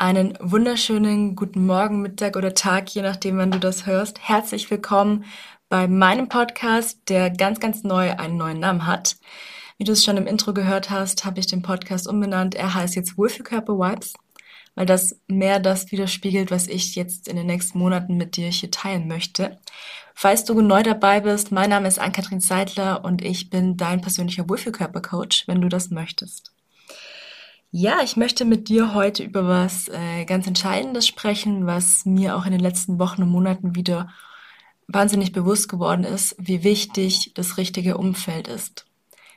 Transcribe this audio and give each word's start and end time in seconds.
einen 0.00 0.32
wunderschönen 0.40 1.36
guten 1.36 1.66
Morgen, 1.66 2.00
Mittag 2.00 2.34
oder 2.34 2.54
Tag, 2.54 2.88
je 2.94 3.02
nachdem, 3.02 3.36
wann 3.36 3.50
du 3.50 3.58
das 3.58 3.84
hörst. 3.84 4.18
Herzlich 4.18 4.70
willkommen 4.70 5.26
bei 5.68 5.88
meinem 5.88 6.30
Podcast, 6.30 7.00
der 7.10 7.28
ganz, 7.28 7.60
ganz 7.60 7.84
neu 7.84 8.16
einen 8.16 8.38
neuen 8.38 8.60
Namen 8.60 8.86
hat. 8.86 9.18
Wie 9.76 9.84
du 9.84 9.92
es 9.92 10.02
schon 10.02 10.16
im 10.16 10.26
Intro 10.26 10.54
gehört 10.54 10.88
hast, 10.88 11.26
habe 11.26 11.38
ich 11.38 11.48
den 11.48 11.60
Podcast 11.60 12.08
umbenannt. 12.08 12.54
Er 12.54 12.72
heißt 12.72 12.96
jetzt 12.96 13.18
Wohlfühlkörper 13.18 13.74
Vibes, 13.74 14.14
weil 14.74 14.86
das 14.86 15.20
mehr 15.26 15.60
das 15.60 15.92
widerspiegelt, 15.92 16.50
was 16.50 16.66
ich 16.66 16.94
jetzt 16.94 17.28
in 17.28 17.36
den 17.36 17.46
nächsten 17.46 17.78
Monaten 17.78 18.16
mit 18.16 18.38
dir 18.38 18.48
hier 18.48 18.70
teilen 18.70 19.06
möchte. 19.06 19.58
Falls 20.14 20.46
du 20.46 20.58
neu 20.62 20.82
dabei 20.82 21.20
bist, 21.20 21.52
mein 21.52 21.68
Name 21.68 21.88
ist 21.88 21.98
Ann-Kathrin 21.98 22.40
Seidler 22.40 23.04
und 23.04 23.22
ich 23.22 23.50
bin 23.50 23.76
dein 23.76 24.00
persönlicher 24.00 24.48
Wohlfühlkörper-Coach, 24.48 25.46
wenn 25.46 25.60
du 25.60 25.68
das 25.68 25.90
möchtest. 25.90 26.52
Ja, 27.72 28.00
ich 28.02 28.16
möchte 28.16 28.44
mit 28.44 28.68
dir 28.68 28.94
heute 28.94 29.22
über 29.22 29.46
was 29.46 29.86
äh, 29.86 30.24
ganz 30.24 30.44
Entscheidendes 30.48 31.06
sprechen, 31.06 31.66
was 31.66 32.04
mir 32.04 32.36
auch 32.36 32.44
in 32.44 32.50
den 32.50 32.60
letzten 32.60 32.98
Wochen 32.98 33.22
und 33.22 33.28
Monaten 33.28 33.76
wieder 33.76 34.08
wahnsinnig 34.88 35.30
bewusst 35.30 35.68
geworden 35.68 36.02
ist, 36.02 36.34
wie 36.36 36.64
wichtig 36.64 37.30
das 37.34 37.58
richtige 37.58 37.96
Umfeld 37.96 38.48
ist. 38.48 38.86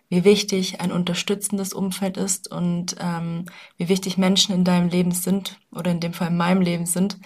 Wie 0.09 0.23
wichtig 0.23 0.81
ein 0.81 0.91
unterstützendes 0.91 1.73
Umfeld 1.73 2.17
ist 2.17 2.51
und 2.51 2.95
ähm, 2.99 3.45
wie 3.77 3.88
wichtig 3.88 4.17
Menschen 4.17 4.55
in 4.55 4.63
deinem 4.63 4.89
Leben 4.89 5.11
sind 5.11 5.59
oder 5.71 5.91
in 5.91 5.99
dem 5.99 6.13
Fall 6.13 6.29
in 6.29 6.38
meinem 6.38 6.61
Leben 6.61 6.88
sind, 6.88 7.19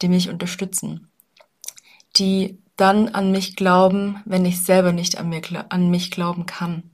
die 0.00 0.08
mich 0.08 0.30
unterstützen. 0.30 1.08
Die 2.16 2.58
dann 2.76 3.10
an 3.10 3.32
mich 3.32 3.54
glauben, 3.54 4.22
wenn 4.24 4.46
ich 4.46 4.62
selber 4.62 4.92
nicht 4.92 5.18
an, 5.18 5.28
mir, 5.28 5.42
an 5.68 5.90
mich 5.90 6.10
glauben 6.10 6.46
kann. 6.46 6.84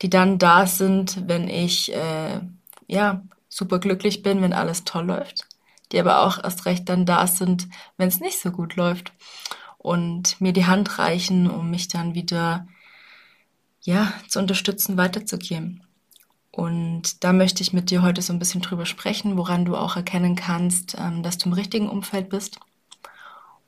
Die 0.00 0.08
dann 0.08 0.38
da 0.38 0.66
sind, 0.66 1.28
wenn 1.28 1.48
ich 1.48 1.94
äh, 1.94 2.40
ja, 2.86 3.22
super 3.48 3.78
glücklich 3.78 4.22
bin, 4.22 4.42
wenn 4.42 4.52
alles 4.52 4.84
toll 4.84 5.06
läuft, 5.06 5.46
die 5.92 6.00
aber 6.00 6.22
auch 6.22 6.42
erst 6.42 6.66
recht 6.66 6.88
dann 6.88 7.06
da 7.06 7.26
sind, 7.26 7.68
wenn 7.96 8.08
es 8.08 8.20
nicht 8.20 8.40
so 8.40 8.50
gut 8.50 8.76
läuft 8.76 9.12
und 9.78 10.40
mir 10.40 10.52
die 10.52 10.66
Hand 10.66 10.98
reichen, 10.98 11.50
um 11.50 11.70
mich 11.70 11.88
dann 11.88 12.14
wieder 12.14 12.66
ja, 13.82 14.12
zu 14.28 14.40
unterstützen, 14.40 14.96
weiterzugehen. 14.96 15.84
Und 16.50 17.22
da 17.22 17.32
möchte 17.32 17.62
ich 17.62 17.72
mit 17.72 17.90
dir 17.90 18.02
heute 18.02 18.22
so 18.22 18.32
ein 18.32 18.38
bisschen 18.38 18.62
drüber 18.62 18.86
sprechen, 18.86 19.36
woran 19.36 19.64
du 19.64 19.76
auch 19.76 19.94
erkennen 19.94 20.36
kannst, 20.36 20.96
ähm, 20.98 21.22
dass 21.22 21.38
du 21.38 21.48
im 21.48 21.52
richtigen 21.52 21.88
Umfeld 21.88 22.30
bist. 22.30 22.58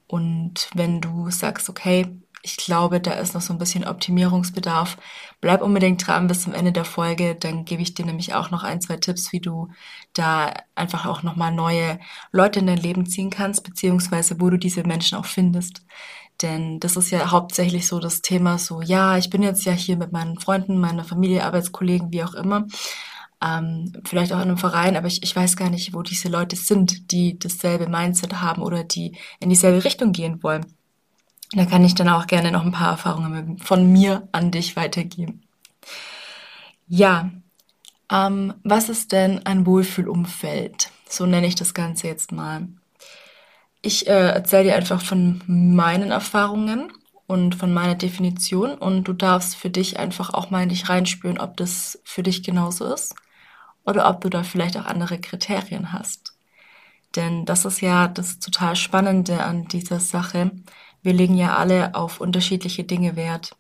Und 0.07 0.71
wenn 0.75 1.01
du 1.01 1.31
sagst, 1.31 1.69
okay, 1.69 2.07
ich 2.49 2.57
glaube, 2.57 3.01
da 3.01 3.13
ist 3.13 3.35
noch 3.35 3.43
so 3.43 3.53
ein 3.53 3.59
bisschen 3.59 3.87
Optimierungsbedarf. 3.87 4.97
Bleib 5.41 5.61
unbedingt 5.63 6.07
dran 6.07 6.27
bis 6.27 6.43
zum 6.43 6.55
Ende 6.55 6.73
der 6.73 6.87
Folge, 6.87 7.35
dann 7.35 7.65
gebe 7.67 7.83
ich 7.83 7.95
dir 7.95 8.07
nämlich 8.07 8.35
auch 8.35 8.51
noch 8.51 8.65
ein, 8.65 8.81
zwei 8.81 8.97
Tipps, 8.97 9.33
wie 9.33 9.41
du 9.41 9.69
da 10.15 10.55
einfach 10.75 11.05
auch 11.07 11.23
nochmal 11.23 11.53
neue 11.53 11.99
Leute 12.33 12.61
in 12.61 12.67
dein 12.67 12.79
Leben 12.79 13.07
ziehen 13.07 13.31
kannst, 13.31 13.65
beziehungsweise 13.65 14.41
wo 14.41 14.49
du 14.49 14.57
diese 14.59 14.83
Menschen 14.85 15.19
auch 15.19 15.27
findest. 15.27 15.83
Denn 16.43 16.81
das 16.81 16.97
ist 16.97 17.11
ja 17.11 17.31
hauptsächlich 17.31 17.87
so 17.87 17.99
das 17.99 18.23
Thema 18.23 18.59
so, 18.59 18.81
ja, 18.81 19.19
ich 19.19 19.29
bin 19.29 19.43
jetzt 19.43 19.65
ja 19.65 19.73
hier 19.73 19.97
mit 19.97 20.13
meinen 20.13 20.39
Freunden, 20.41 20.79
meiner 20.79 21.05
Familie, 21.05 21.45
Arbeitskollegen, 21.45 22.13
wie 22.13 22.25
auch 22.25 22.35
immer. 22.35 22.67
Ähm, 23.43 23.93
vielleicht 24.05 24.33
auch 24.33 24.39
in 24.39 24.43
einem 24.49 24.59
Verein, 24.59 24.97
aber 24.97 25.07
ich, 25.07 25.23
ich 25.23 25.35
weiß 25.37 25.57
gar 25.57 25.71
nicht, 25.71 25.95
wo 25.95 26.03
diese 26.03 26.29
Leute 26.29 26.57
sind, 26.57 27.13
die 27.13 27.39
dasselbe 27.39 27.89
Mindset 27.89 28.41
haben 28.41 28.63
oder 28.63 28.85
die 28.85 29.17
in 29.41 29.51
dieselbe 29.51 29.85
Richtung 29.85 30.13
gehen 30.13 30.43
wollen. 30.43 30.78
Da 31.53 31.65
kann 31.65 31.85
ich 31.85 31.95
dann 31.95 32.09
auch 32.09 32.27
gerne 32.27 32.53
noch 32.53 32.65
ein 32.65 32.73
paar 32.73 32.91
Erfahrungen 32.91 33.59
von 33.59 33.91
mir 33.91 34.29
an 34.33 34.51
dich 34.51 34.77
weitergeben. 34.77 35.43
Ja, 36.87 37.31
ähm, 38.11 38.55
was 38.65 38.89
ist 38.89 39.13
denn 39.13 39.45
ein 39.47 39.67
Wohlfühlumfeld? 39.67 40.91
So 41.09 41.27
nenne 41.27 41.47
ich 41.47 41.55
das 41.55 41.75
Ganze 41.75 42.07
jetzt 42.07 42.33
mal. 42.33 42.69
Ich 43.81 44.07
äh, 44.09 44.31
erzähle 44.31 44.65
dir 44.65 44.77
einfach 44.77 45.01
von 45.01 45.43
meinen 45.47 46.11
Erfahrungen 46.11 46.93
und 47.27 47.55
von 47.55 47.73
meiner 47.73 47.95
Definition 47.95 48.75
und 48.75 49.05
du 49.05 49.13
darfst 49.13 49.55
für 49.55 49.71
dich 49.71 49.99
einfach 49.99 50.35
auch 50.35 50.51
mal 50.51 50.63
in 50.63 50.71
dich 50.71 50.89
reinspüren, 50.89 51.39
ob 51.39 51.57
das 51.57 52.01
für 52.05 52.23
dich 52.23 52.43
genauso 52.43 52.93
ist 52.93 53.15
oder 53.85 54.09
ob 54.09 54.21
du 54.21 54.31
da 54.31 54.43
vielleicht 54.43 54.77
auch 54.77 54.87
andere 54.87 55.19
Kriterien 55.21 55.93
hast. 55.93 56.35
Denn 57.17 57.45
das 57.45 57.65
ist 57.65 57.81
ja 57.81 58.09
das 58.09 58.39
total 58.39 58.77
Spannende 58.77 59.43
an 59.43 59.67
dieser 59.69 60.01
Sache, 60.01 60.51
wir 61.03 61.13
legen 61.13 61.37
ja 61.37 61.57
alle 61.57 61.95
auf 61.95 62.21
unterschiedliche 62.21 62.85
Dinge 62.85 63.17
Wert. 63.17 63.57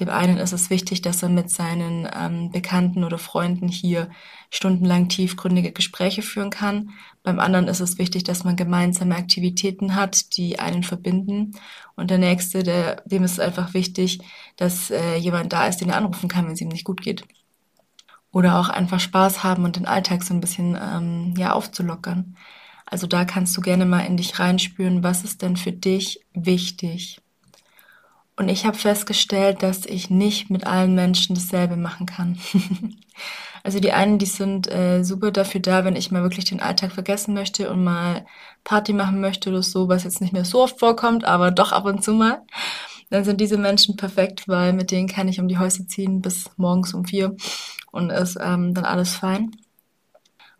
Dem 0.00 0.10
einen 0.10 0.38
ist 0.38 0.52
es 0.52 0.70
wichtig, 0.70 1.02
dass 1.02 1.24
er 1.24 1.28
mit 1.28 1.50
seinen 1.50 2.08
ähm, 2.14 2.50
Bekannten 2.52 3.02
oder 3.02 3.18
Freunden 3.18 3.66
hier 3.66 4.10
stundenlang 4.48 5.08
tiefgründige 5.08 5.72
Gespräche 5.72 6.22
führen 6.22 6.50
kann. 6.50 6.90
Beim 7.24 7.40
anderen 7.40 7.66
ist 7.66 7.80
es 7.80 7.98
wichtig, 7.98 8.22
dass 8.22 8.44
man 8.44 8.54
gemeinsame 8.54 9.16
Aktivitäten 9.16 9.96
hat, 9.96 10.36
die 10.36 10.60
einen 10.60 10.84
verbinden. 10.84 11.52
Und 11.96 12.10
der 12.10 12.18
nächste, 12.18 12.62
der, 12.62 13.02
dem 13.06 13.24
ist 13.24 13.32
es 13.32 13.40
einfach 13.40 13.74
wichtig, 13.74 14.20
dass 14.56 14.90
äh, 14.90 15.16
jemand 15.16 15.52
da 15.52 15.66
ist, 15.66 15.80
den 15.80 15.88
er 15.88 15.96
anrufen 15.96 16.28
kann, 16.28 16.46
wenn 16.46 16.52
es 16.52 16.60
ihm 16.60 16.68
nicht 16.68 16.84
gut 16.84 17.02
geht. 17.02 17.24
Oder 18.30 18.60
auch 18.60 18.68
einfach 18.68 19.00
Spaß 19.00 19.42
haben 19.42 19.64
und 19.64 19.76
den 19.76 19.86
Alltag 19.86 20.22
so 20.22 20.32
ein 20.32 20.40
bisschen 20.40 20.78
ähm, 20.80 21.34
ja 21.36 21.54
aufzulockern. 21.54 22.36
Also 22.90 23.06
da 23.06 23.24
kannst 23.24 23.56
du 23.56 23.60
gerne 23.60 23.84
mal 23.84 24.00
in 24.00 24.16
dich 24.16 24.38
reinspüren, 24.38 25.02
was 25.02 25.24
ist 25.24 25.42
denn 25.42 25.56
für 25.56 25.72
dich 25.72 26.20
wichtig. 26.32 27.20
Und 28.36 28.48
ich 28.48 28.64
habe 28.64 28.78
festgestellt, 28.78 29.62
dass 29.64 29.84
ich 29.84 30.10
nicht 30.10 30.48
mit 30.48 30.64
allen 30.64 30.94
Menschen 30.94 31.34
dasselbe 31.34 31.76
machen 31.76 32.06
kann. 32.06 32.38
also 33.64 33.80
die 33.80 33.92
einen, 33.92 34.18
die 34.18 34.26
sind 34.26 34.70
äh, 34.70 35.02
super 35.02 35.32
dafür 35.32 35.60
da, 35.60 35.84
wenn 35.84 35.96
ich 35.96 36.12
mal 36.12 36.22
wirklich 36.22 36.44
den 36.44 36.60
Alltag 36.60 36.92
vergessen 36.92 37.34
möchte 37.34 37.68
und 37.68 37.82
mal 37.82 38.24
Party 38.62 38.92
machen 38.92 39.20
möchte 39.20 39.50
oder 39.50 39.62
so, 39.62 39.88
was 39.88 40.04
jetzt 40.04 40.20
nicht 40.20 40.32
mehr 40.32 40.44
so 40.44 40.62
oft 40.62 40.78
vorkommt, 40.78 41.24
aber 41.24 41.50
doch 41.50 41.72
ab 41.72 41.84
und 41.84 42.04
zu 42.04 42.12
mal. 42.12 42.42
Dann 43.10 43.24
sind 43.24 43.40
diese 43.40 43.58
Menschen 43.58 43.96
perfekt, 43.96 44.46
weil 44.46 44.72
mit 44.72 44.92
denen 44.92 45.08
kann 45.08 45.28
ich 45.28 45.40
um 45.40 45.48
die 45.48 45.58
Häuser 45.58 45.88
ziehen 45.88 46.22
bis 46.22 46.50
morgens 46.56 46.94
um 46.94 47.04
vier 47.04 47.34
und 47.90 48.10
ist 48.10 48.38
ähm, 48.40 48.72
dann 48.72 48.84
alles 48.84 49.14
fein. 49.16 49.50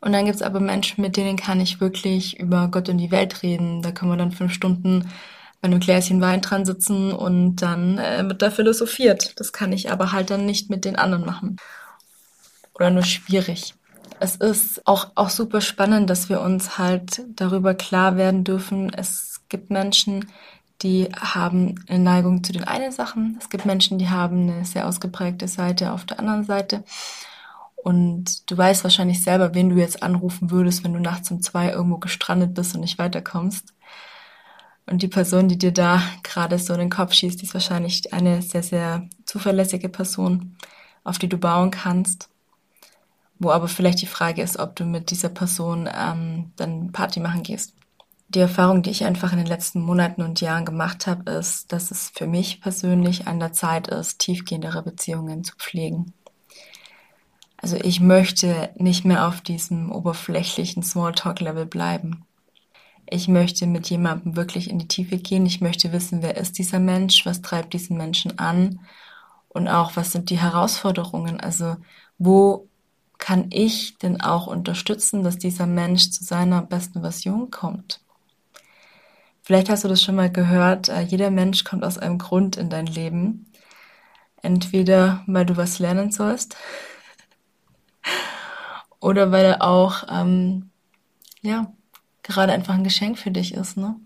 Und 0.00 0.12
dann 0.12 0.26
gibt's 0.26 0.42
aber 0.42 0.60
Menschen, 0.60 1.02
mit 1.02 1.16
denen 1.16 1.36
kann 1.36 1.60
ich 1.60 1.80
wirklich 1.80 2.38
über 2.38 2.68
Gott 2.68 2.88
und 2.88 2.98
die 2.98 3.10
Welt 3.10 3.42
reden. 3.42 3.82
Da 3.82 3.90
können 3.90 4.12
wir 4.12 4.16
dann 4.16 4.32
fünf 4.32 4.52
Stunden 4.52 5.10
bei 5.60 5.66
einem 5.66 5.80
Gläschen 5.80 6.20
Wein 6.20 6.40
dran 6.40 6.64
sitzen 6.64 7.12
und 7.12 7.56
dann 7.56 7.98
äh, 7.98 8.22
mit 8.22 8.42
da 8.42 8.50
philosophiert. 8.50 9.38
Das 9.40 9.52
kann 9.52 9.72
ich 9.72 9.90
aber 9.90 10.12
halt 10.12 10.30
dann 10.30 10.46
nicht 10.46 10.70
mit 10.70 10.84
den 10.84 10.96
anderen 10.96 11.24
machen. 11.24 11.56
Oder 12.74 12.90
nur 12.90 13.02
schwierig. 13.02 13.74
Es 14.20 14.36
ist 14.36 14.86
auch, 14.86 15.08
auch 15.16 15.30
super 15.30 15.60
spannend, 15.60 16.10
dass 16.10 16.28
wir 16.28 16.40
uns 16.40 16.78
halt 16.78 17.22
darüber 17.34 17.74
klar 17.74 18.16
werden 18.16 18.44
dürfen. 18.44 18.92
Es 18.92 19.40
gibt 19.48 19.70
Menschen, 19.70 20.26
die 20.82 21.08
haben 21.16 21.74
eine 21.88 21.98
Neigung 21.98 22.44
zu 22.44 22.52
den 22.52 22.64
einen 22.64 22.92
Sachen. 22.92 23.36
Es 23.40 23.48
gibt 23.48 23.66
Menschen, 23.66 23.98
die 23.98 24.08
haben 24.08 24.50
eine 24.50 24.64
sehr 24.64 24.86
ausgeprägte 24.86 25.48
Seite 25.48 25.92
auf 25.92 26.04
der 26.04 26.20
anderen 26.20 26.44
Seite. 26.44 26.84
Und 27.82 28.50
du 28.50 28.58
weißt 28.58 28.84
wahrscheinlich 28.84 29.22
selber, 29.22 29.54
wen 29.54 29.70
du 29.70 29.76
jetzt 29.76 30.02
anrufen 30.02 30.50
würdest, 30.50 30.84
wenn 30.84 30.92
du 30.92 31.00
nachts 31.00 31.30
um 31.30 31.40
zwei 31.40 31.70
irgendwo 31.70 31.98
gestrandet 31.98 32.54
bist 32.54 32.74
und 32.74 32.80
nicht 32.80 32.98
weiterkommst. 32.98 33.72
Und 34.86 35.02
die 35.02 35.08
Person, 35.08 35.48
die 35.48 35.58
dir 35.58 35.72
da 35.72 36.02
gerade 36.22 36.58
so 36.58 36.72
in 36.72 36.80
den 36.80 36.90
Kopf 36.90 37.12
schießt, 37.12 37.42
ist 37.42 37.54
wahrscheinlich 37.54 38.12
eine 38.12 38.40
sehr, 38.42 38.62
sehr 38.62 39.08
zuverlässige 39.26 39.88
Person, 39.88 40.56
auf 41.04 41.18
die 41.18 41.28
du 41.28 41.36
bauen 41.36 41.70
kannst. 41.70 42.30
Wo 43.38 43.50
aber 43.50 43.68
vielleicht 43.68 44.00
die 44.00 44.06
Frage 44.06 44.42
ist, 44.42 44.58
ob 44.58 44.74
du 44.76 44.84
mit 44.84 45.10
dieser 45.10 45.28
Person 45.28 45.88
ähm, 45.94 46.52
dann 46.56 46.90
Party 46.90 47.20
machen 47.20 47.42
gehst. 47.42 47.74
Die 48.30 48.40
Erfahrung, 48.40 48.82
die 48.82 48.90
ich 48.90 49.04
einfach 49.04 49.32
in 49.32 49.38
den 49.38 49.46
letzten 49.46 49.80
Monaten 49.80 50.22
und 50.22 50.40
Jahren 50.40 50.64
gemacht 50.64 51.06
habe, 51.06 51.30
ist, 51.30 51.72
dass 51.72 51.90
es 51.90 52.10
für 52.14 52.26
mich 52.26 52.60
persönlich 52.60 53.26
an 53.26 53.40
der 53.40 53.52
Zeit 53.52 53.88
ist, 53.88 54.18
tiefgehendere 54.18 54.82
Beziehungen 54.82 55.44
zu 55.44 55.54
pflegen. 55.56 56.12
Also 57.60 57.76
ich 57.76 58.00
möchte 58.00 58.70
nicht 58.76 59.04
mehr 59.04 59.26
auf 59.26 59.40
diesem 59.40 59.90
oberflächlichen 59.90 60.82
Smalltalk-Level 60.82 61.66
bleiben. 61.66 62.24
Ich 63.10 63.26
möchte 63.26 63.66
mit 63.66 63.90
jemandem 63.90 64.36
wirklich 64.36 64.70
in 64.70 64.78
die 64.78 64.88
Tiefe 64.88 65.18
gehen. 65.18 65.44
Ich 65.44 65.60
möchte 65.60 65.92
wissen, 65.92 66.22
wer 66.22 66.36
ist 66.36 66.58
dieser 66.58 66.78
Mensch, 66.78 67.26
was 67.26 67.42
treibt 67.42 67.72
diesen 67.72 67.96
Menschen 67.96 68.38
an 68.38 68.80
und 69.48 69.66
auch, 69.66 69.96
was 69.96 70.12
sind 70.12 70.30
die 70.30 70.38
Herausforderungen. 70.38 71.40
Also 71.40 71.76
wo 72.18 72.68
kann 73.18 73.46
ich 73.50 73.98
denn 73.98 74.20
auch 74.20 74.46
unterstützen, 74.46 75.24
dass 75.24 75.38
dieser 75.38 75.66
Mensch 75.66 76.10
zu 76.10 76.22
seiner 76.22 76.62
besten 76.62 77.00
Version 77.00 77.50
kommt? 77.50 78.00
Vielleicht 79.42 79.70
hast 79.70 79.82
du 79.82 79.88
das 79.88 80.02
schon 80.02 80.14
mal 80.14 80.30
gehört, 80.30 80.88
äh, 80.88 81.00
jeder 81.00 81.30
Mensch 81.30 81.64
kommt 81.64 81.82
aus 81.82 81.98
einem 81.98 82.18
Grund 82.18 82.56
in 82.56 82.70
dein 82.70 82.86
Leben. 82.86 83.46
Entweder 84.42 85.24
weil 85.26 85.46
du 85.46 85.56
was 85.56 85.78
lernen 85.78 86.12
sollst, 86.12 86.56
oder 89.00 89.30
weil 89.32 89.44
er 89.44 89.62
auch, 89.62 90.04
ähm, 90.10 90.70
ja, 91.42 91.72
gerade 92.22 92.52
einfach 92.52 92.74
ein 92.74 92.84
Geschenk 92.84 93.18
für 93.18 93.30
dich 93.30 93.54
ist, 93.54 93.76
ne? 93.76 93.96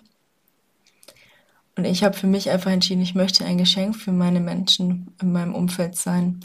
Und 1.76 1.86
ich 1.86 2.04
habe 2.04 2.16
für 2.16 2.26
mich 2.26 2.50
einfach 2.50 2.70
entschieden, 2.70 3.00
ich 3.00 3.14
möchte 3.14 3.44
ein 3.44 3.56
Geschenk 3.56 3.96
für 3.96 4.12
meine 4.12 4.40
Menschen 4.40 5.14
in 5.20 5.32
meinem 5.32 5.54
Umfeld 5.54 5.96
sein. 5.96 6.40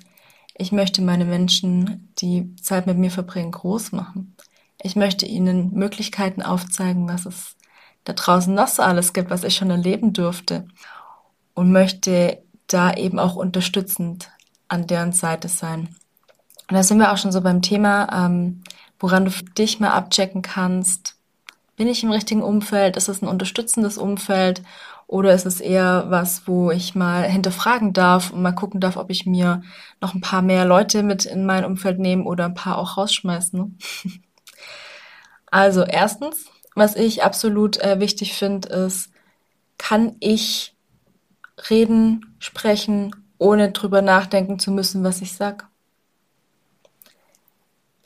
Ich 0.55 0.71
möchte 0.71 1.01
meine 1.01 1.25
Menschen, 1.25 2.09
die 2.19 2.55
Zeit 2.55 2.87
mit 2.87 2.97
mir 2.97 3.11
verbringen, 3.11 3.51
groß 3.51 3.91
machen. 3.91 4.35
Ich 4.81 4.95
möchte 4.95 5.25
ihnen 5.25 5.73
Möglichkeiten 5.73 6.41
aufzeigen, 6.41 7.09
was 7.09 7.25
es 7.25 7.57
da 8.05 8.13
draußen 8.13 8.53
noch 8.53 8.69
so 8.69 8.81
alles 8.83 9.11
gibt, 9.11 9.29
was 9.29 9.43
ich 9.43 9.55
schon 9.55 9.69
erleben 9.69 10.13
durfte. 10.13 10.65
Und 11.53 11.71
möchte 11.71 12.41
da 12.67 12.93
eben 12.93 13.19
auch 13.19 13.35
unterstützend 13.35 14.31
an 14.69 14.87
deren 14.87 15.11
Seite 15.11 15.49
sein. 15.49 15.96
Und 16.69 16.75
da 16.75 16.83
sind 16.83 16.99
wir 16.99 17.11
auch 17.11 17.17
schon 17.17 17.31
so 17.31 17.41
beim 17.41 17.61
Thema, 17.61 18.25
ähm, 18.25 18.63
woran 18.99 19.25
du 19.25 19.31
dich 19.57 19.79
mal 19.79 19.91
abchecken 19.91 20.41
kannst. 20.41 21.15
Bin 21.77 21.87
ich 21.87 22.03
im 22.03 22.11
richtigen 22.11 22.41
Umfeld? 22.41 22.97
Ist 22.97 23.07
es 23.07 23.21
ein 23.21 23.27
unterstützendes 23.27 23.97
Umfeld? 23.97 24.63
Oder 25.05 25.33
ist 25.33 25.45
es 25.45 25.61
eher 25.61 26.05
was, 26.09 26.47
wo 26.47 26.69
ich 26.69 26.93
mal 26.93 27.23
hinterfragen 27.23 27.93
darf 27.93 28.31
und 28.31 28.41
mal 28.41 28.51
gucken 28.51 28.81
darf, 28.81 28.97
ob 28.97 29.09
ich 29.09 29.25
mir 29.25 29.61
noch 30.01 30.13
ein 30.13 30.21
paar 30.21 30.41
mehr 30.41 30.65
Leute 30.65 31.01
mit 31.01 31.23
in 31.25 31.45
mein 31.45 31.63
Umfeld 31.63 31.99
nehme 31.99 32.25
oder 32.25 32.45
ein 32.45 32.55
paar 32.55 32.77
auch 32.77 32.97
rausschmeißen? 32.97 33.57
Ne? 33.57 33.71
also 35.45 35.83
erstens, 35.83 36.47
was 36.75 36.97
ich 36.97 37.23
absolut 37.23 37.77
äh, 37.77 38.01
wichtig 38.01 38.33
finde, 38.33 38.67
ist, 38.67 39.09
kann 39.77 40.17
ich 40.19 40.75
reden, 41.69 42.35
sprechen, 42.39 43.15
ohne 43.37 43.71
drüber 43.71 44.01
nachdenken 44.01 44.59
zu 44.59 44.71
müssen, 44.71 45.03
was 45.05 45.21
ich 45.21 45.33
sag? 45.33 45.69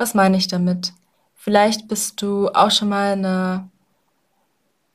Was 0.02 0.16
meine 0.16 0.36
ich 0.36 0.48
damit? 0.48 0.94
Vielleicht 1.36 1.88
bist 1.88 2.24
du 2.24 2.48
auch 2.48 2.72
schon 2.72 2.90
mal 2.90 3.14
in 3.14 3.24
einer 3.24 3.70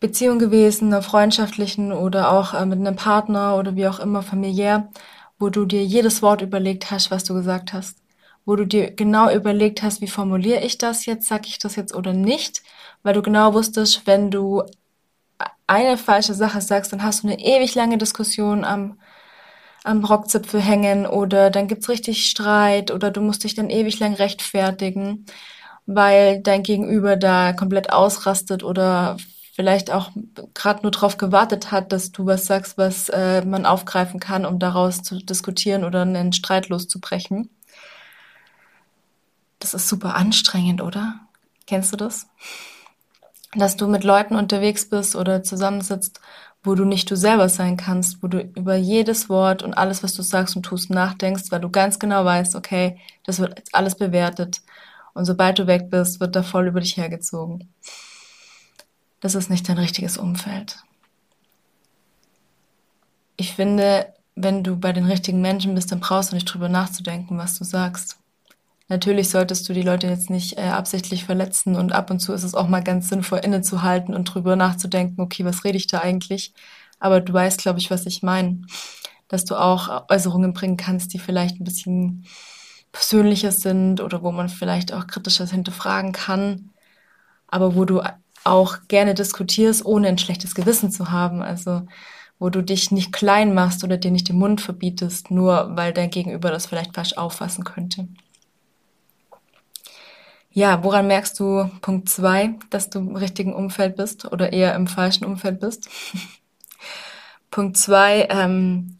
Beziehung 0.00 0.40
gewesen, 0.40 0.88
einer 0.88 1.00
freundschaftlichen 1.00 1.92
oder 1.92 2.32
auch 2.32 2.54
äh, 2.54 2.66
mit 2.66 2.80
einem 2.80 2.96
Partner 2.96 3.56
oder 3.56 3.76
wie 3.76 3.86
auch 3.86 4.00
immer 4.00 4.22
familiär, 4.22 4.90
wo 5.38 5.48
du 5.48 5.64
dir 5.64 5.84
jedes 5.84 6.22
Wort 6.22 6.42
überlegt 6.42 6.90
hast, 6.90 7.12
was 7.12 7.22
du 7.22 7.34
gesagt 7.34 7.72
hast. 7.72 7.98
Wo 8.44 8.56
du 8.56 8.66
dir 8.66 8.90
genau 8.90 9.30
überlegt 9.32 9.84
hast, 9.84 10.00
wie 10.00 10.08
formuliere 10.08 10.64
ich 10.64 10.76
das 10.76 11.06
jetzt, 11.06 11.28
sag 11.28 11.46
ich 11.46 11.60
das 11.60 11.76
jetzt 11.76 11.94
oder 11.94 12.12
nicht, 12.12 12.64
weil 13.04 13.14
du 13.14 13.22
genau 13.22 13.54
wusstest, 13.54 14.08
wenn 14.08 14.32
du 14.32 14.64
eine 15.68 15.98
falsche 15.98 16.34
Sache 16.34 16.60
sagst, 16.60 16.92
dann 16.92 17.04
hast 17.04 17.22
du 17.22 17.28
eine 17.28 17.38
ewig 17.38 17.76
lange 17.76 17.96
Diskussion 17.96 18.64
am 18.64 18.98
am 19.86 20.04
Rockzipfel 20.04 20.60
hängen 20.60 21.06
oder 21.06 21.50
dann 21.50 21.68
gibt's 21.68 21.88
richtig 21.88 22.26
Streit 22.26 22.90
oder 22.90 23.10
du 23.10 23.20
musst 23.20 23.44
dich 23.44 23.54
dann 23.54 23.70
ewig 23.70 23.98
lang 24.00 24.14
rechtfertigen, 24.14 25.26
weil 25.86 26.42
dein 26.42 26.62
Gegenüber 26.62 27.16
da 27.16 27.52
komplett 27.52 27.92
ausrastet 27.92 28.64
oder 28.64 29.16
vielleicht 29.54 29.90
auch 29.90 30.10
gerade 30.54 30.82
nur 30.82 30.90
darauf 30.90 31.16
gewartet 31.16 31.70
hat, 31.72 31.92
dass 31.92 32.12
du 32.12 32.26
was 32.26 32.46
sagst, 32.46 32.76
was 32.76 33.08
äh, 33.08 33.44
man 33.44 33.64
aufgreifen 33.64 34.20
kann, 34.20 34.44
um 34.44 34.58
daraus 34.58 35.02
zu 35.02 35.18
diskutieren 35.18 35.84
oder 35.84 36.02
einen 36.02 36.32
Streit 36.32 36.68
loszubrechen. 36.68 37.48
Das 39.58 39.72
ist 39.72 39.88
super 39.88 40.14
anstrengend, 40.14 40.82
oder? 40.82 41.20
Kennst 41.66 41.92
du 41.92 41.96
das? 41.96 42.26
Dass 43.54 43.76
du 43.76 43.86
mit 43.86 44.04
Leuten 44.04 44.36
unterwegs 44.36 44.88
bist 44.88 45.16
oder 45.16 45.42
zusammensitzt 45.42 46.20
wo 46.66 46.74
du 46.74 46.84
nicht 46.84 47.10
du 47.10 47.16
selber 47.16 47.48
sein 47.48 47.76
kannst, 47.76 48.22
wo 48.22 48.26
du 48.26 48.40
über 48.40 48.74
jedes 48.74 49.28
Wort 49.28 49.62
und 49.62 49.74
alles, 49.74 50.02
was 50.02 50.14
du 50.14 50.22
sagst 50.22 50.56
und 50.56 50.64
tust, 50.64 50.90
nachdenkst, 50.90 51.50
weil 51.50 51.60
du 51.60 51.70
ganz 51.70 51.98
genau 51.98 52.24
weißt, 52.24 52.56
okay, 52.56 52.98
das 53.24 53.38
wird 53.38 53.56
jetzt 53.58 53.74
alles 53.74 53.94
bewertet. 53.94 54.62
Und 55.14 55.24
sobald 55.24 55.58
du 55.58 55.66
weg 55.66 55.88
bist, 55.90 56.20
wird 56.20 56.36
da 56.36 56.42
voll 56.42 56.66
über 56.66 56.80
dich 56.80 56.96
hergezogen. 56.96 57.72
Das 59.20 59.34
ist 59.34 59.48
nicht 59.48 59.68
dein 59.68 59.78
richtiges 59.78 60.18
Umfeld. 60.18 60.76
Ich 63.36 63.54
finde, 63.54 64.12
wenn 64.34 64.62
du 64.62 64.76
bei 64.76 64.92
den 64.92 65.06
richtigen 65.06 65.40
Menschen 65.40 65.74
bist, 65.74 65.92
dann 65.92 66.00
brauchst 66.00 66.32
du 66.32 66.34
nicht 66.34 66.46
drüber 66.46 66.68
nachzudenken, 66.68 67.38
was 67.38 67.58
du 67.58 67.64
sagst. 67.64 68.18
Natürlich 68.88 69.30
solltest 69.30 69.68
du 69.68 69.72
die 69.72 69.82
Leute 69.82 70.06
jetzt 70.06 70.30
nicht 70.30 70.58
äh, 70.58 70.62
absichtlich 70.62 71.24
verletzen 71.24 71.74
und 71.74 71.92
ab 71.92 72.10
und 72.10 72.20
zu 72.20 72.32
ist 72.32 72.44
es 72.44 72.54
auch 72.54 72.68
mal 72.68 72.84
ganz 72.84 73.08
sinnvoll, 73.08 73.40
innezuhalten 73.40 74.14
und 74.14 74.24
drüber 74.24 74.54
nachzudenken, 74.54 75.20
okay, 75.20 75.44
was 75.44 75.64
rede 75.64 75.76
ich 75.76 75.88
da 75.88 75.98
eigentlich? 75.98 76.54
Aber 77.00 77.20
du 77.20 77.32
weißt, 77.32 77.58
glaube 77.60 77.80
ich, 77.80 77.90
was 77.90 78.06
ich 78.06 78.22
meine. 78.22 78.62
Dass 79.28 79.44
du 79.44 79.56
auch 79.56 80.08
Äußerungen 80.08 80.52
bringen 80.52 80.76
kannst, 80.76 81.12
die 81.12 81.18
vielleicht 81.18 81.60
ein 81.60 81.64
bisschen 81.64 82.26
persönlicher 82.92 83.50
sind 83.52 84.00
oder 84.00 84.22
wo 84.22 84.30
man 84.30 84.48
vielleicht 84.48 84.92
auch 84.92 85.06
kritisches 85.08 85.50
hinterfragen 85.50 86.12
kann, 86.12 86.70
aber 87.48 87.74
wo 87.74 87.84
du 87.84 88.02
auch 88.44 88.78
gerne 88.88 89.14
diskutierst, 89.14 89.84
ohne 89.84 90.08
ein 90.08 90.18
schlechtes 90.18 90.54
Gewissen 90.54 90.92
zu 90.92 91.10
haben. 91.10 91.42
Also 91.42 91.86
wo 92.38 92.50
du 92.50 92.62
dich 92.62 92.90
nicht 92.90 93.12
klein 93.12 93.54
machst 93.54 93.82
oder 93.84 93.96
dir 93.96 94.10
nicht 94.10 94.28
den 94.28 94.38
Mund 94.38 94.60
verbietest, 94.60 95.30
nur 95.30 95.76
weil 95.76 95.92
dein 95.92 96.10
Gegenüber 96.10 96.50
das 96.50 96.66
vielleicht 96.66 96.94
falsch 96.94 97.16
auffassen 97.16 97.64
könnte. 97.64 98.08
Ja, 100.56 100.82
woran 100.82 101.06
merkst 101.06 101.38
du 101.38 101.70
Punkt 101.82 102.08
zwei, 102.08 102.54
dass 102.70 102.88
du 102.88 103.00
im 103.00 103.14
richtigen 103.14 103.52
Umfeld 103.52 103.94
bist 103.94 104.24
oder 104.24 104.54
eher 104.54 104.74
im 104.74 104.86
falschen 104.86 105.26
Umfeld 105.26 105.60
bist? 105.60 105.90
Punkt 107.50 107.76
zwei, 107.76 108.26
ähm, 108.30 108.96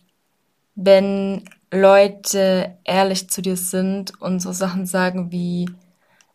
wenn 0.75 1.49
Leute 1.70 2.76
ehrlich 2.85 3.31
zu 3.31 3.41
dir 3.41 3.56
sind 3.56 4.20
und 4.20 4.41
so 4.41 4.53
Sachen 4.53 4.85
sagen 4.85 5.32
wie, 5.32 5.70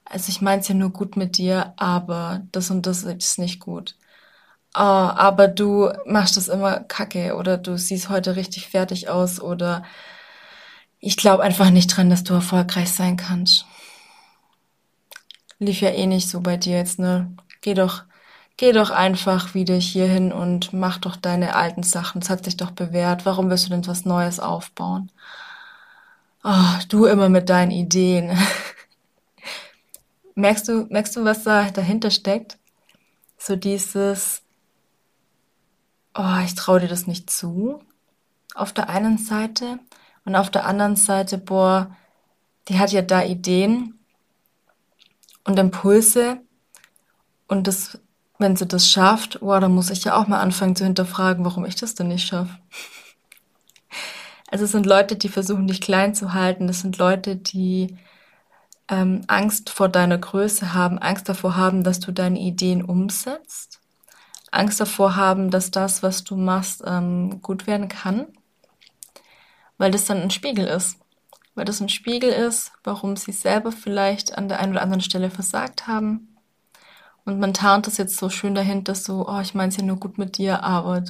also 0.03 0.29
ich 0.29 0.41
mein's 0.41 0.67
ja 0.69 0.73
nur 0.73 0.89
gut 0.89 1.15
mit 1.17 1.37
dir, 1.37 1.75
aber 1.77 2.41
das 2.51 2.71
und 2.71 2.87
das 2.87 3.03
ist 3.03 3.37
nicht 3.37 3.59
gut. 3.59 3.95
Oh, 4.73 4.79
aber 4.79 5.47
du 5.47 5.91
machst 6.07 6.35
das 6.35 6.47
immer 6.47 6.79
kacke 6.79 7.35
oder 7.35 7.59
du 7.59 7.77
siehst 7.77 8.09
heute 8.09 8.35
richtig 8.35 8.69
fertig 8.69 9.07
aus 9.07 9.39
oder 9.39 9.83
ich 10.99 11.15
glaube 11.15 11.43
einfach 11.43 11.69
nicht 11.69 11.95
dran, 11.95 12.09
dass 12.09 12.23
du 12.23 12.33
erfolgreich 12.33 12.91
sein 12.91 13.17
kannst 13.17 13.67
lief 15.61 15.81
ja 15.81 15.91
eh 15.91 16.07
nicht 16.07 16.27
so 16.27 16.41
bei 16.41 16.57
dir 16.57 16.77
jetzt, 16.77 16.99
ne? 16.99 17.31
Geh 17.61 17.75
doch, 17.75 18.03
geh 18.57 18.71
doch 18.71 18.89
einfach 18.89 19.53
wieder 19.53 19.75
hierhin 19.75 20.33
und 20.33 20.73
mach 20.73 20.97
doch 20.97 21.15
deine 21.15 21.55
alten 21.55 21.83
Sachen. 21.83 22.21
Es 22.21 22.29
hat 22.29 22.43
sich 22.43 22.57
doch 22.57 22.71
bewährt. 22.71 23.25
Warum 23.25 23.49
willst 23.49 23.67
du 23.67 23.69
denn 23.69 23.85
was 23.85 24.03
Neues 24.03 24.39
aufbauen? 24.39 25.11
Oh, 26.43 26.79
du 26.89 27.05
immer 27.05 27.29
mit 27.29 27.49
deinen 27.49 27.71
Ideen. 27.71 28.31
merkst 30.35 30.67
du, 30.67 30.87
merkst 30.89 31.15
du, 31.15 31.25
was 31.25 31.43
da 31.43 31.69
dahinter 31.69 32.09
steckt? 32.09 32.57
So 33.37 33.55
dieses, 33.55 34.41
oh, 36.15 36.39
ich 36.43 36.55
traue 36.55 36.79
dir 36.79 36.87
das 36.87 37.05
nicht 37.05 37.29
zu. 37.29 37.83
Auf 38.55 38.73
der 38.73 38.89
einen 38.89 39.19
Seite 39.19 39.77
und 40.25 40.35
auf 40.35 40.49
der 40.49 40.65
anderen 40.65 40.95
Seite, 40.95 41.37
boah, 41.37 41.95
die 42.67 42.79
hat 42.79 42.91
ja 42.91 43.03
da 43.03 43.23
Ideen 43.23 44.00
und 45.43 45.59
Impulse. 45.59 46.39
Und 47.47 47.67
das, 47.67 47.99
wenn 48.37 48.55
sie 48.55 48.65
das 48.65 48.89
schafft, 48.89 49.39
wow, 49.41 49.59
dann 49.59 49.73
muss 49.73 49.89
ich 49.89 50.03
ja 50.03 50.15
auch 50.15 50.27
mal 50.27 50.39
anfangen 50.39 50.75
zu 50.75 50.83
hinterfragen, 50.83 51.43
warum 51.45 51.65
ich 51.65 51.75
das 51.75 51.95
denn 51.95 52.07
nicht 52.07 52.27
schaffe. 52.27 52.57
Also 54.49 54.65
es 54.65 54.71
sind 54.71 54.85
Leute, 54.85 55.15
die 55.15 55.29
versuchen, 55.29 55.67
dich 55.67 55.81
klein 55.81 56.13
zu 56.13 56.33
halten. 56.33 56.67
Das 56.67 56.81
sind 56.81 56.97
Leute, 56.97 57.37
die 57.37 57.97
ähm, 58.89 59.21
Angst 59.27 59.69
vor 59.69 59.87
deiner 59.89 60.17
Größe 60.17 60.73
haben, 60.73 60.99
Angst 60.99 61.29
davor 61.29 61.55
haben, 61.55 61.83
dass 61.83 61.99
du 61.99 62.11
deine 62.11 62.39
Ideen 62.39 62.83
umsetzt, 62.83 63.79
Angst 64.51 64.81
davor 64.81 65.15
haben, 65.15 65.49
dass 65.49 65.71
das, 65.71 66.03
was 66.03 66.25
du 66.25 66.35
machst, 66.35 66.83
ähm, 66.85 67.41
gut 67.41 67.67
werden 67.67 67.87
kann, 67.87 68.27
weil 69.77 69.91
das 69.91 70.05
dann 70.05 70.21
ein 70.21 70.31
Spiegel 70.31 70.65
ist 70.67 71.00
weil 71.61 71.65
das 71.65 71.79
ein 71.79 71.89
Spiegel 71.89 72.31
ist, 72.31 72.71
warum 72.83 73.15
sie 73.15 73.31
selber 73.31 73.71
vielleicht 73.71 74.35
an 74.35 74.49
der 74.49 74.59
einen 74.59 74.71
oder 74.71 74.81
anderen 74.81 75.03
Stelle 75.03 75.29
versagt 75.29 75.85
haben. 75.85 76.35
Und 77.23 77.39
man 77.39 77.53
tarnt 77.53 77.85
das 77.85 77.99
jetzt 77.99 78.17
so 78.17 78.31
schön 78.31 78.55
dahinter, 78.55 78.95
so, 78.95 79.27
oh, 79.27 79.39
ich 79.41 79.53
meine 79.53 79.69
es 79.69 79.77
ja 79.77 79.83
nur 79.83 79.97
gut 79.97 80.17
mit 80.17 80.39
dir, 80.39 80.63
aber. 80.63 81.03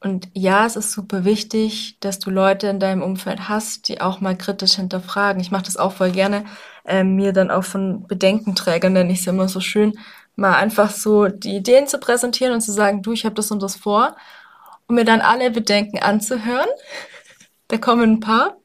Und 0.00 0.28
ja, 0.32 0.66
es 0.66 0.74
ist 0.74 0.90
super 0.90 1.24
wichtig, 1.24 1.96
dass 2.00 2.18
du 2.18 2.30
Leute 2.30 2.66
in 2.66 2.80
deinem 2.80 3.02
Umfeld 3.02 3.48
hast, 3.48 3.86
die 3.86 4.00
auch 4.00 4.20
mal 4.20 4.36
kritisch 4.36 4.74
hinterfragen. 4.74 5.40
Ich 5.40 5.52
mache 5.52 5.66
das 5.66 5.76
auch 5.76 5.92
voll 5.92 6.10
gerne, 6.10 6.44
äh, 6.84 7.04
mir 7.04 7.32
dann 7.32 7.52
auch 7.52 7.62
von 7.62 8.04
Bedenkenträgern, 8.08 8.94
nenne 8.94 9.12
ich 9.12 9.20
es 9.20 9.28
immer 9.28 9.46
so 9.46 9.60
schön, 9.60 9.96
mal 10.34 10.56
einfach 10.56 10.90
so 10.90 11.28
die 11.28 11.54
Ideen 11.54 11.86
zu 11.86 11.98
präsentieren 11.98 12.52
und 12.52 12.62
zu 12.62 12.72
sagen, 12.72 13.00
du, 13.00 13.12
ich 13.12 13.26
habe 13.26 13.36
das 13.36 13.52
und 13.52 13.62
das 13.62 13.76
vor, 13.76 14.16
um 14.88 14.96
mir 14.96 15.04
dann 15.04 15.20
alle 15.20 15.52
Bedenken 15.52 16.00
anzuhören 16.00 16.68
da 17.74 17.80
kommen 17.80 18.12
ein 18.12 18.20
paar, 18.20 18.56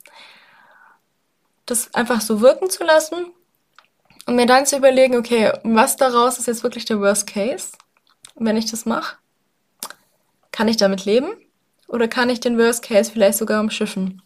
das 1.66 1.92
einfach 1.96 2.22
so 2.22 2.42
wirken 2.42 2.70
zu 2.70 2.84
lassen 2.84 3.34
und 4.28 4.36
mir 4.36 4.46
dann 4.46 4.68
zu 4.68 4.78
überlegen, 4.78 5.18
okay, 5.18 5.52
was 5.64 5.96
daraus 5.96 6.38
ist 6.38 6.46
jetzt 6.46 6.62
wirklich 6.62 6.86
der 6.86 7.00
Worst 7.00 7.26
Case, 7.26 7.70
wenn 8.36 8.56
ich 8.56 8.70
das 8.70 8.86
mache? 8.86 9.18
Kann 10.52 10.68
ich 10.68 10.78
damit 10.78 11.06
leben? 11.06 11.32
Oder 11.88 12.08
kann 12.08 12.30
ich 12.30 12.40
den 12.40 12.60
Worst 12.60 12.84
Case 12.84 13.12
vielleicht 13.12 13.40
sogar 13.40 13.62
umschiffen? 13.62 14.22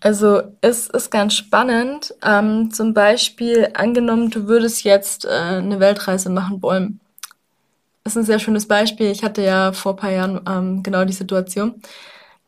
Also 0.00 0.42
es 0.60 0.88
ist 0.88 1.12
ganz 1.12 1.34
spannend. 1.34 2.12
Ähm, 2.24 2.72
zum 2.72 2.92
Beispiel 2.92 3.70
angenommen, 3.74 4.30
du 4.30 4.48
würdest 4.48 4.82
jetzt 4.82 5.26
äh, 5.26 5.28
eine 5.28 5.78
Weltreise 5.78 6.28
machen 6.28 6.60
wollen. 6.60 6.98
Das 8.02 8.14
ist 8.14 8.22
ein 8.22 8.26
sehr 8.26 8.40
schönes 8.40 8.66
Beispiel. 8.66 9.12
Ich 9.12 9.22
hatte 9.22 9.42
ja 9.42 9.72
vor 9.72 9.94
paar 9.94 10.10
Jahren 10.10 10.40
ähm, 10.48 10.82
genau 10.82 11.04
die 11.04 11.12
Situation 11.12 11.80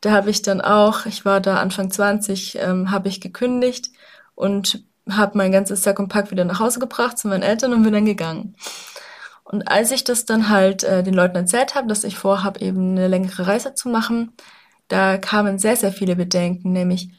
da 0.03 0.11
habe 0.11 0.29
ich 0.29 0.41
dann 0.41 0.59
auch, 0.59 1.05
ich 1.05 1.23
war 1.23 1.39
da 1.39 1.57
Anfang 1.57 1.89
20, 1.89 2.57
ähm, 2.59 2.91
habe 2.91 3.07
ich 3.07 3.21
gekündigt 3.21 3.89
und 4.35 4.83
habe 5.09 5.37
mein 5.37 5.53
ganzes 5.53 5.81
Sack 5.83 5.97
und 5.97 6.09
Pack 6.09 6.29
wieder 6.29 6.43
nach 6.43 6.59
Hause 6.59 6.79
gebracht 6.79 7.17
zu 7.17 7.29
meinen 7.29 7.41
Eltern 7.41 7.71
und 7.71 7.83
bin 7.83 7.93
dann 7.93 8.05
gegangen. 8.05 8.55
Und 9.45 9.69
als 9.69 9.91
ich 9.91 10.03
das 10.03 10.25
dann 10.25 10.49
halt 10.49 10.83
äh, 10.83 11.03
den 11.03 11.13
Leuten 11.13 11.37
erzählt 11.37 11.75
habe, 11.75 11.87
dass 11.87 12.03
ich 12.03 12.17
vorhabe, 12.17 12.59
eben 12.59 12.91
eine 12.91 13.07
längere 13.07 13.47
Reise 13.47 13.75
zu 13.75 13.87
machen, 13.87 14.33
da 14.89 15.17
kamen 15.17 15.57
sehr, 15.57 15.77
sehr 15.77 15.93
viele 15.93 16.17
Bedenken, 16.17 16.73
nämlich, 16.73 17.09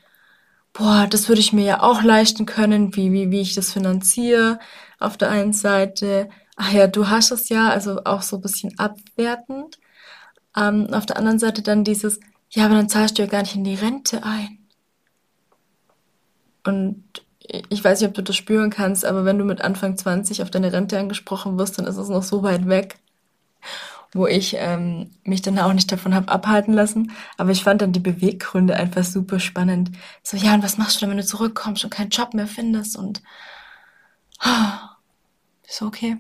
boah, 0.75 1.07
das 1.09 1.29
würde 1.29 1.41
ich 1.41 1.55
mir 1.55 1.65
ja 1.65 1.83
auch 1.83 2.03
leisten 2.03 2.45
können, 2.45 2.95
wie, 2.97 3.13
wie, 3.13 3.31
wie 3.31 3.41
ich 3.41 3.55
das 3.55 3.73
finanziere. 3.73 4.59
Auf 5.01 5.17
der 5.17 5.31
einen 5.31 5.55
Seite, 5.55 6.29
ach 6.57 6.73
ja, 6.73 6.87
du 6.87 7.09
hast 7.09 7.31
es 7.31 7.49
ja, 7.49 7.71
also 7.71 8.03
auch 8.05 8.23
so 8.23 8.37
ein 8.37 8.43
bisschen 8.43 8.79
abwertend. 8.79 9.79
Ähm, 10.57 10.89
auf 10.93 11.07
der 11.07 11.17
anderen 11.17 11.39
Seite 11.39 11.63
dann 11.63 11.85
dieses, 11.85 12.21
ja, 12.55 12.67
aber 12.67 12.75
dann 12.75 12.89
zahlst 12.89 13.19
du 13.19 13.23
ja 13.23 13.29
gar 13.29 13.43
nicht 13.43 13.57
in 13.57 13.65
die 13.65 13.75
Rente 13.75 14.23
ein. 14.23 14.59
Und 16.63 17.05
ich 17.69 17.83
weiß 17.83 18.01
nicht, 18.01 18.09
ob 18.09 18.15
du 18.15 18.23
das 18.23 18.37
spüren 18.37 18.71
kannst, 18.71 19.05
aber 19.05 19.25
wenn 19.25 19.39
du 19.39 19.45
mit 19.45 19.61
Anfang 19.61 19.97
20 19.97 20.41
auf 20.41 20.51
deine 20.51 20.73
Rente 20.73 20.99
angesprochen 20.99 21.59
wirst, 21.59 21.79
dann 21.79 21.87
ist 21.87 21.97
es 21.97 22.09
noch 22.09 22.23
so 22.23 22.43
weit 22.45 22.69
weg, 22.69 22.99
wo 24.13 24.27
ich 24.29 24.55
ähm, 24.57 25.11
mich 25.25 25.43
dann 25.43 25.59
auch 25.59 25.73
nicht 25.73 25.91
davon 25.91 26.15
habe 26.15 26.31
abhalten 26.31 26.73
lassen. 26.73 27.13
Aber 27.37 27.51
ich 27.51 27.65
fand 27.65 27.83
dann 27.83 27.93
die 27.93 28.01
Beweggründe 28.01 28.77
einfach 28.77 29.05
super 29.05 29.41
spannend. 29.41 29.91
So, 30.23 30.37
ja, 30.37 30.55
und 30.55 30.63
was 30.63 30.79
machst 30.79 30.97
du 30.97 31.01
dann, 31.01 31.11
wenn 31.11 31.19
du 31.19 31.25
zurückkommst 31.25 31.83
und 31.83 31.91
keinen 31.91 32.11
Job 32.11 32.35
mehr 32.35 32.47
findest? 32.47 32.97
Und 32.97 33.21
oh, 34.45 34.79
so, 35.67 35.87
okay. 35.87 36.19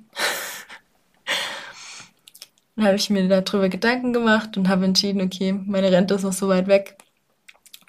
Dann 2.77 2.87
habe 2.87 2.97
ich 2.97 3.11
mir 3.11 3.29
darüber 3.29 3.69
Gedanken 3.69 4.13
gemacht 4.13 4.57
und 4.57 4.69
habe 4.69 4.85
entschieden, 4.85 5.23
okay, 5.23 5.53
meine 5.53 5.93
Rente 5.93 6.15
ist 6.15 6.25
noch 6.25 6.33
so 6.33 6.49
weit 6.49 6.67
weg. 6.67 6.97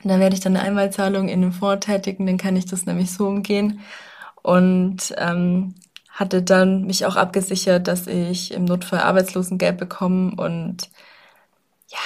Und 0.04 0.10
dann 0.10 0.20
werde 0.20 0.36
ich 0.36 0.42
dann 0.42 0.56
eine 0.56 0.66
Einmalzahlung 0.66 1.30
in 1.30 1.42
den 1.42 1.52
Fonds 1.52 1.86
tätigen, 1.86 2.28
dann 2.28 2.38
kann 2.38 2.56
ich 2.56 2.66
das 2.66 2.86
nämlich 2.86 3.12
so 3.12 3.28
umgehen. 3.28 3.80
Und 4.44 5.14
ähm, 5.18 5.74
hatte 6.16 6.44
dann 6.44 6.86
mich 6.86 7.06
auch 7.06 7.16
abgesichert, 7.16 7.88
dass 7.88 8.08
ich 8.08 8.54
im 8.54 8.66
Notfall 8.66 9.00
Arbeitslosengeld 9.00 9.78
bekomme. 9.78 10.34
Und 10.38 10.90
ja, 11.90 11.98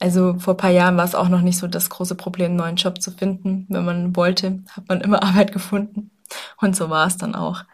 also 0.00 0.38
vor 0.38 0.56
paar 0.56 0.70
Jahren 0.70 0.96
war 0.96 1.04
es 1.04 1.14
auch 1.14 1.28
noch 1.28 1.40
nicht 1.40 1.58
so 1.58 1.66
das 1.66 1.88
große 1.90 2.14
Problem, 2.16 2.48
einen 2.48 2.56
neuen 2.56 2.76
Job 2.76 3.00
zu 3.00 3.10
finden. 3.12 3.66
Wenn 3.68 3.84
man 3.84 4.16
wollte, 4.16 4.62
hat 4.70 4.88
man 4.88 5.00
immer 5.00 5.22
Arbeit 5.22 5.52
gefunden. 5.52 6.10
Und 6.60 6.76
so 6.76 6.90
war 6.90 7.06
es 7.06 7.16
dann 7.16 7.34
auch. 7.34 7.64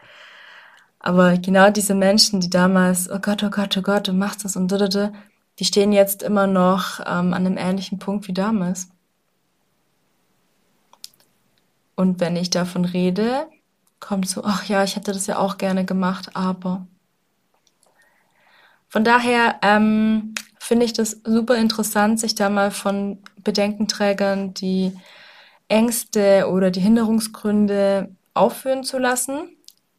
Aber 1.07 1.37
genau 1.37 1.69
diese 1.69 1.95
Menschen, 1.95 2.41
die 2.41 2.49
damals, 2.49 3.11
oh 3.11 3.19
Gott, 3.19 3.43
oh 3.43 3.51
Gott, 3.51 3.77
oh 3.77 3.83
Gott, 3.83 4.09
du 4.09 4.15
machst 4.15 4.43
das 4.43 4.57
und 4.57 4.73
da, 4.73 5.13
die 5.59 5.65
stehen 5.67 5.93
jetzt 5.93 6.23
immer 6.23 6.47
noch 6.47 6.99
ähm, 7.01 7.35
an 7.35 7.35
einem 7.35 7.59
ähnlichen 7.59 7.99
Punkt 7.99 8.27
wie 8.27 8.33
damals. 8.33 8.89
Und 11.95 12.21
wenn 12.21 12.37
ich 12.37 12.49
davon 12.49 12.87
rede, 12.87 13.47
kommt 14.01 14.27
so, 14.27 14.45
ach 14.45 14.65
ja, 14.65 14.83
ich 14.83 14.97
hätte 14.97 15.13
das 15.13 15.27
ja 15.27 15.37
auch 15.37 15.59
gerne 15.59 15.85
gemacht, 15.85 16.31
aber. 16.33 16.87
Von 18.89 19.05
daher 19.05 19.57
ähm, 19.61 20.35
finde 20.59 20.87
ich 20.87 20.95
das 20.95 21.21
super 21.23 21.57
interessant, 21.57 22.19
sich 22.19 22.35
da 22.35 22.49
mal 22.49 22.71
von 22.71 23.19
Bedenkenträgern 23.37 24.55
die 24.55 24.97
Ängste 25.69 26.49
oder 26.49 26.71
die 26.71 26.81
Hinderungsgründe 26.81 28.09
aufführen 28.33 28.85
zu 28.85 28.97
lassen. 28.97 29.55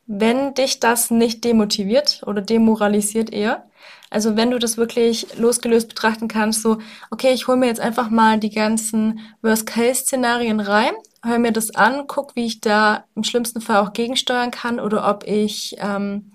Wenn 0.08 0.54
dich 0.54 0.80
das 0.80 1.10
nicht 1.10 1.44
demotiviert 1.44 2.22
oder 2.26 2.42
demoralisiert 2.42 3.34
eher, 3.34 3.68
also 4.10 4.36
wenn 4.38 4.52
du 4.52 4.60
das 4.60 4.78
wirklich 4.78 5.38
losgelöst 5.38 5.88
betrachten 5.90 6.28
kannst, 6.28 6.62
so, 6.62 6.78
okay, 7.10 7.32
ich 7.34 7.48
hole 7.48 7.58
mir 7.58 7.68
jetzt 7.68 7.82
einfach 7.82 8.10
mal 8.10 8.40
die 8.40 8.52
ganzen 8.52 9.20
Worst-Case-Szenarien 9.42 10.60
rein 10.60 10.94
höre 11.26 11.40
mir 11.40 11.52
das 11.52 11.76
an, 11.76 12.06
guck, 12.08 12.36
wie 12.36 12.46
ich 12.46 12.62
da 12.62 13.06
im 13.16 13.24
schlimmsten 13.24 13.62
Fall 13.62 13.78
auch 13.78 13.94
gegensteuern 13.94 14.52
kann 14.52 14.80
oder 14.80 15.10
ob 15.10 15.26
ich 15.26 15.76
ähm, 15.80 16.32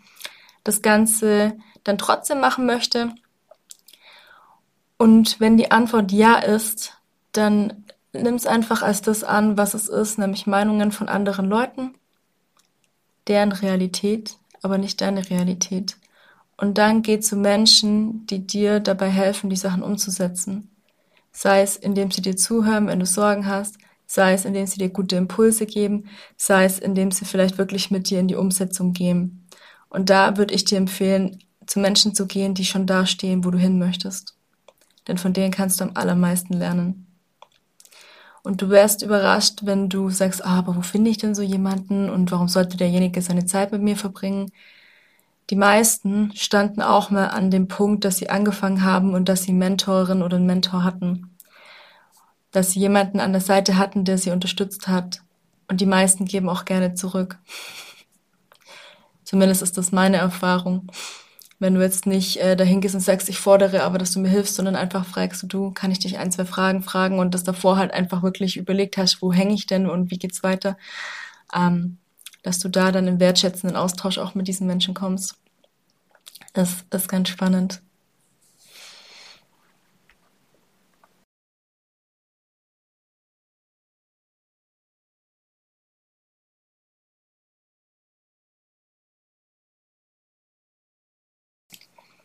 das 0.65 0.83
Ganze 0.83 1.57
dann 1.85 1.97
trotzdem 1.97 2.41
machen 2.41 2.67
möchte. 2.67 3.15
Und 4.99 5.41
wenn 5.41 5.57
die 5.57 5.71
Antwort 5.71 6.12
ja 6.12 6.37
ist, 6.37 6.99
dann 7.33 7.85
nimm 8.12 8.35
es 8.35 8.47
einfach 8.47 8.83
als 8.83 9.00
das 9.00 9.25
an, 9.25 9.57
was 9.57 9.73
es 9.75 9.89
ist, 9.89 10.19
nämlich 10.19 10.47
Meinungen 10.47 10.93
von 10.93 11.09
anderen 11.09 11.49
Leuten, 11.49 11.95
deren 13.30 13.52
Realität, 13.52 14.37
aber 14.60 14.76
nicht 14.76 15.00
deine 15.00 15.30
Realität. 15.30 15.96
Und 16.58 16.76
dann 16.76 17.00
geh 17.00 17.20
zu 17.20 17.37
Menschen, 17.37 18.26
die 18.26 18.46
dir 18.46 18.80
dabei 18.80 19.08
helfen, 19.08 19.49
die 19.49 19.56
Sachen 19.56 19.82
umzusetzen. 19.82 20.68
Sei 21.32 21.62
es, 21.62 21.76
indem 21.76 22.10
sie 22.10 22.20
dir 22.20 22.37
zuhören, 22.37 22.87
wenn 22.88 23.00
du 23.00 23.06
Sorgen 23.06 23.46
hast, 23.46 23.78
sei 24.06 24.34
es 24.34 24.44
indem 24.44 24.66
sie 24.66 24.78
dir 24.78 24.90
gute 24.90 25.16
Impulse 25.16 25.64
geben, 25.64 26.10
sei 26.37 26.64
es 26.64 26.78
indem 26.78 27.12
sie 27.12 27.25
vielleicht 27.25 27.56
wirklich 27.56 27.90
mit 27.90 28.10
dir 28.10 28.20
in 28.20 28.28
die 28.28 28.34
Umsetzung 28.34 28.92
gehen. 28.92 29.46
Und 29.88 30.10
da 30.10 30.37
würde 30.37 30.52
ich 30.52 30.64
dir 30.64 30.76
empfehlen, 30.76 31.38
zu 31.66 31.78
Menschen 31.78 32.14
zu 32.14 32.26
gehen, 32.26 32.54
die 32.54 32.64
schon 32.64 32.87
da 32.87 33.06
stehen, 33.06 33.44
wo 33.44 33.50
du 33.50 33.58
hin 33.58 33.78
möchtest. 33.78 34.34
Denn 35.06 35.16
von 35.16 35.32
denen 35.32 35.52
kannst 35.52 35.80
du 35.80 35.84
am 35.84 35.92
allermeisten 35.94 36.54
lernen. 36.54 37.06
Und 38.42 38.62
du 38.62 38.70
wärst 38.70 39.02
überrascht, 39.02 39.61
wenn 39.64 39.88
du 39.88 40.11
sagst, 40.11 40.44
ah, 40.44 40.59
aber 40.59 40.76
wo 40.76 40.82
finde 40.82 41.11
ich 41.11 41.18
denn 41.18 41.35
so 41.35 41.42
jemanden 41.42 42.09
und 42.09 42.30
warum 42.32 42.49
sollte 42.49 42.76
derjenige 42.76 43.20
seine 43.23 43.44
Zeit 43.47 43.73
mit 43.73 43.82
mir 43.82 43.97
verbringen? 43.97 44.50
Die 45.50 45.56
meisten 45.56 46.32
standen 46.35 46.80
auch 46.80 47.11
mal 47.11 47.26
an 47.26 47.50
dem 47.50 47.68
Punkt, 47.68 48.04
dass 48.04 48.18
sie 48.18 48.30
angefangen 48.30 48.85
haben 48.85 49.14
und 49.14 49.28
dass 49.28 49.42
sie 49.42 49.52
Mentorin 49.52 50.23
oder 50.23 50.37
einen 50.37 50.47
Mentor 50.47 50.85
hatten 50.85 51.30
dass 52.50 52.73
sie 52.73 52.80
jemanden 52.80 53.20
an 53.20 53.32
der 53.32 53.40
Seite 53.40 53.76
hatten, 53.78 54.04
der 54.04 54.18
sie 54.18 54.30
unterstützt 54.30 54.88
hat. 54.88 55.23
Und 55.68 55.80
die 55.80 55.87
meisten 55.87 56.25
geben 56.25 56.49
auch 56.49 56.64
gerne 56.64 56.94
zurück. 56.94 57.38
Zumindest 59.25 59.62
ist 59.62 59.78
das 59.78 59.92
meine 59.92 60.16
Erfahrung. 60.16 60.88
Wenn 61.61 61.75
du 61.75 61.83
jetzt 61.83 62.07
nicht 62.07 62.38
äh, 62.38 62.57
dahin 62.57 62.81
gehst 62.81 62.95
und 62.95 63.02
sagst, 63.02 63.29
ich 63.29 63.38
fordere 63.38 63.83
aber, 63.83 63.99
dass 63.99 64.12
du 64.12 64.19
mir 64.19 64.31
hilfst, 64.31 64.57
sondern 64.57 64.76
einfach 64.76 65.05
fragst, 65.05 65.45
du, 65.47 65.71
kann 65.71 65.93
ich 65.93 65.99
dich 65.99 66.19
ein, 66.19 66.33
zwei 66.33 66.47
Fragen 66.47 66.83
fragen 66.83 67.19
und 67.19 67.35
das 67.35 67.45
davor 67.45 67.76
halt 67.76 67.93
einfach 67.93 68.23
wirklich 68.23 68.57
überlegt 68.57 68.97
hast, 68.97 69.21
wo 69.21 69.33
hänge 69.33 69.55
ich 69.55 69.67
denn 69.67 69.88
und 69.88 70.11
wie 70.11 70.19
geht's 70.19 70.43
weiter, 70.43 70.79
ähm, 71.55 71.99
dass 72.43 72.59
du 72.59 72.69
da 72.69 72.90
dann 72.90 73.07
im 73.07 73.21
wertschätzenden 73.21 73.76
Austausch 73.76 74.19
auch 74.19 74.35
mit 74.35 74.49
diesen 74.49 74.67
Menschen 74.67 74.95
kommst. 74.95 75.37
Das 76.55 76.85
ist 76.90 77.09
ganz 77.09 77.29
spannend. 77.29 77.83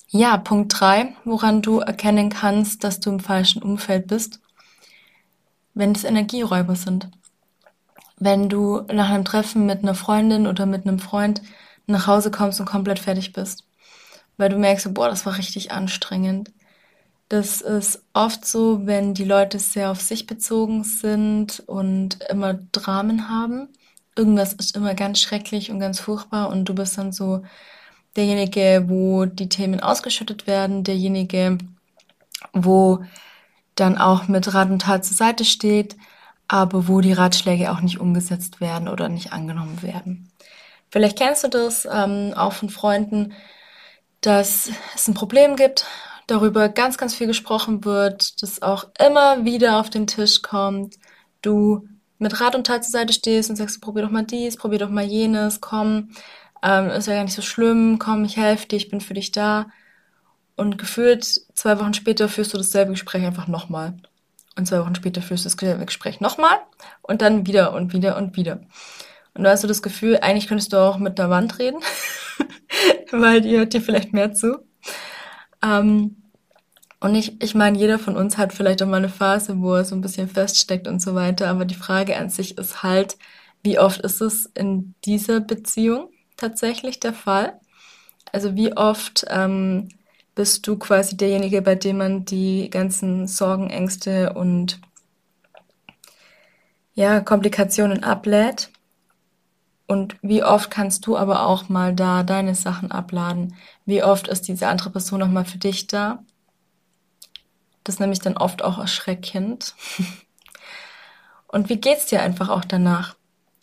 Ja, 0.09 0.38
Punkt 0.38 0.79
drei, 0.79 1.15
woran 1.25 1.62
du 1.62 1.79
erkennen 1.79 2.29
kannst, 2.29 2.83
dass 2.83 3.00
du 3.00 3.12
im 3.12 3.19
falschen 3.19 3.62
Umfeld 3.62 4.07
bist, 4.07 4.39
wenn 5.75 5.91
es 5.91 6.03
Energieräuber 6.03 6.75
sind. 6.75 7.09
Wenn 8.17 8.50
du 8.50 8.81
nach 8.91 9.09
einem 9.09 9.25
Treffen 9.25 9.65
mit 9.65 9.83
einer 9.83 9.95
Freundin 9.95 10.47
oder 10.47 10.65
mit 10.65 10.88
einem 10.88 11.00
Freund 11.00 11.41
nach 11.88 12.07
Hause 12.07 12.31
kommst 12.31 12.59
und 12.59 12.65
komplett 12.65 13.00
fertig 13.00 13.33
bist, 13.33 13.63
weil 14.38 14.50
du 14.50 14.57
merkst, 14.57 14.93
boah, 14.93 15.09
das 15.09 15.25
war 15.25 15.38
richtig 15.38 15.71
anstrengend. 15.71 16.51
Das 17.29 17.62
ist 17.62 18.03
oft 18.13 18.45
so, 18.45 18.85
wenn 18.88 19.13
die 19.13 19.25
Leute 19.25 19.59
sehr 19.59 19.91
auf 19.91 20.01
sich 20.01 20.27
bezogen 20.27 20.83
sind 20.83 21.62
und 21.67 22.21
immer 22.29 22.55
Dramen 22.71 23.29
haben. 23.29 23.69
Irgendwas 24.15 24.53
ist 24.53 24.75
immer 24.75 24.95
ganz 24.95 25.19
schrecklich 25.21 25.71
und 25.71 25.79
ganz 25.79 26.00
furchtbar 26.00 26.50
und 26.50 26.65
du 26.65 26.75
bist 26.75 26.97
dann 26.97 27.12
so, 27.12 27.43
derjenige, 28.15 28.86
wo 28.88 29.25
die 29.25 29.50
Themen 29.50 29.79
ausgeschüttet 29.79 30.48
werden, 30.48 30.84
derjenige, 30.84 31.57
wo 32.53 33.03
dann 33.75 33.98
auch 33.98 34.27
mit 34.27 34.53
Rat 34.53 34.69
und 34.69 34.84
Tat 34.84 35.05
zur 35.05 35.17
Seite 35.17 35.45
steht, 35.45 35.95
aber 36.48 36.88
wo 36.88 37.01
die 37.01 37.13
Ratschläge 37.13 37.72
auch 37.72 37.81
nicht 37.81 38.00
umgesetzt 38.00 38.62
werden 38.62 38.88
oder 38.88 39.10
nicht 39.10 39.34
angenommen 39.34 39.81
werden. 39.81 40.31
Vielleicht 40.89 41.17
kennst 41.17 41.43
du 41.43 41.50
das 41.50 41.88
ähm, 41.91 42.34
auch 42.36 42.53
von 42.53 42.69
Freunden, 42.69 43.34
dass 44.22 44.69
es 44.95 45.07
ein 45.07 45.13
Problem 45.13 45.55
gibt, 45.55 45.86
darüber 46.27 46.69
ganz, 46.69 46.98
ganz 46.98 47.13
viel 47.13 47.27
gesprochen 47.27 47.86
wird, 47.86 48.41
das 48.41 48.62
auch 48.62 48.86
immer 49.00 49.45
wieder 49.45 49.79
auf 49.79 49.89
den 49.89 50.07
Tisch 50.07 50.41
kommt, 50.41 50.95
du 51.41 51.88
mit 52.17 52.39
Rat 52.39 52.55
und 52.55 52.65
Tat 52.65 52.84
zur 52.84 52.91
Seite 52.91 53.13
stehst 53.13 53.50
und 53.50 53.55
sagst, 53.55 53.81
probier 53.81 54.03
doch 54.03 54.10
mal 54.10 54.24
dies, 54.24 54.55
probier 54.57 54.79
doch 54.79 54.89
mal 54.89 55.03
jenes, 55.03 55.60
komm, 55.62 56.12
ähm, 56.65 56.89
ist 56.89 57.07
ja 57.07 57.13
gar 57.15 57.24
nicht 57.24 57.36
so 57.36 57.43
schlimm, 57.43 58.00
komm, 58.00 58.25
ich 58.25 58.38
helfe 58.38 58.67
dir, 58.67 58.77
ich 58.77 58.89
bin 58.89 59.00
für 59.01 59.13
dich 59.13 59.31
da. 59.31 59.67
Und 60.55 60.77
gefühlt 60.77 61.24
zwei 61.53 61.79
Wochen 61.79 61.93
später 61.93 62.29
führst 62.29 62.53
du 62.53 62.57
dasselbe 62.57 62.91
Gespräch 62.93 63.24
einfach 63.25 63.48
nochmal. 63.48 63.95
Und 64.57 64.67
zwei 64.67 64.79
Wochen 64.79 64.95
später 64.95 65.22
führst 65.22 65.45
du 65.45 65.50
dasselbe 65.50 65.86
Gespräch 65.86 66.22
nochmal 66.22 66.57
und 67.01 67.22
dann 67.22 67.45
wieder 67.45 67.74
und 67.74 67.93
wieder 67.93 68.17
und 68.17 68.36
wieder. 68.38 68.62
Und 69.34 69.43
da 69.43 69.51
hast 69.51 69.63
du 69.63 69.67
das 69.67 69.81
Gefühl, 69.84 70.19
eigentlich 70.22 70.48
könntest 70.48 70.74
du 70.74 70.77
auch 70.77 70.98
mit 70.98 71.19
der 71.19 71.29
Wand 71.29 71.60
reden, 71.60 71.81
weil 73.12 73.41
die 73.41 73.57
hört 73.57 73.74
dir 73.74 73.81
vielleicht 73.81 74.13
mehr 74.13 74.34
zu. 74.34 74.60
Ähm, 75.63 76.17
und 77.01 77.15
ich, 77.15 77.41
ich 77.43 77.53
meine, 77.55 77.77
jeder 77.77 78.00
von 78.00 78.15
uns 78.17 78.38
hat 78.38 78.53
vielleicht 78.53 78.81
auch 78.81 78.88
mal 78.88 78.98
eine 78.98 79.10
Phase, 79.10 79.60
wo 79.62 79.75
er 79.75 79.86
so 79.86 79.95
ein 79.95 80.01
bisschen 80.01 80.27
feststeckt 80.29 80.88
und 80.88 81.01
so 81.01 81.15
weiter. 81.15 81.50
Aber 81.50 81.65
die 81.65 81.75
Frage 81.75 82.17
an 82.17 82.29
sich 82.29 82.57
ist 82.57 82.81
halt, 82.84 83.17
Wie 83.63 83.79
oft 83.79 84.01
ist 84.01 84.22
es 84.22 84.45
in 84.55 84.95
dieser 85.05 85.41
Beziehung 85.41 86.10
tatsächlich 86.38 87.00
der 87.00 87.13
Fall? 87.13 87.60
Also 88.32 88.56
wie 88.56 88.75
oft 88.75 89.25
ähm, 89.30 89.89
bist 90.36 90.68
du 90.68 90.77
quasi 90.77 91.15
derjenige, 91.15 91.62
bei 91.62 91.75
dem 91.75 91.98
man 91.98 92.25
die 92.25 92.70
ganzen 92.70 93.27
Sorgen, 93.27 93.70
Ängste 93.70 94.34
und 94.34 94.80
ja, 96.94 97.20
Komplikationen 97.22 98.04
ablädt? 98.04 98.70
Und 99.88 100.18
wie 100.22 100.44
oft 100.44 100.72
kannst 100.72 101.06
du 101.06 101.15
aber 101.15 101.46
auch 101.46 101.70
mal 101.70 101.94
da 101.94 102.24
deine 102.24 102.56
Sachen 102.56 102.92
abladen? 102.92 103.56
Wie 103.86 104.04
oft 104.04 104.27
ist 104.27 104.48
diese 104.48 104.68
andere 104.68 104.89
Person 104.89 105.20
nochmal 105.20 105.46
für 105.46 105.60
dich 105.60 105.88
da? 105.88 106.24
Das 107.84 107.96
ist 107.96 108.00
nämlich 108.00 108.20
dann 108.20 108.36
oft 108.36 108.63
auch 108.63 108.80
erschreckend. 108.80 109.75
Und 111.48 111.70
wie 111.70 111.77
geht's 111.77 112.08
dir 112.08 112.22
einfach 112.22 112.50
auch 112.50 112.65
danach? 112.65 113.15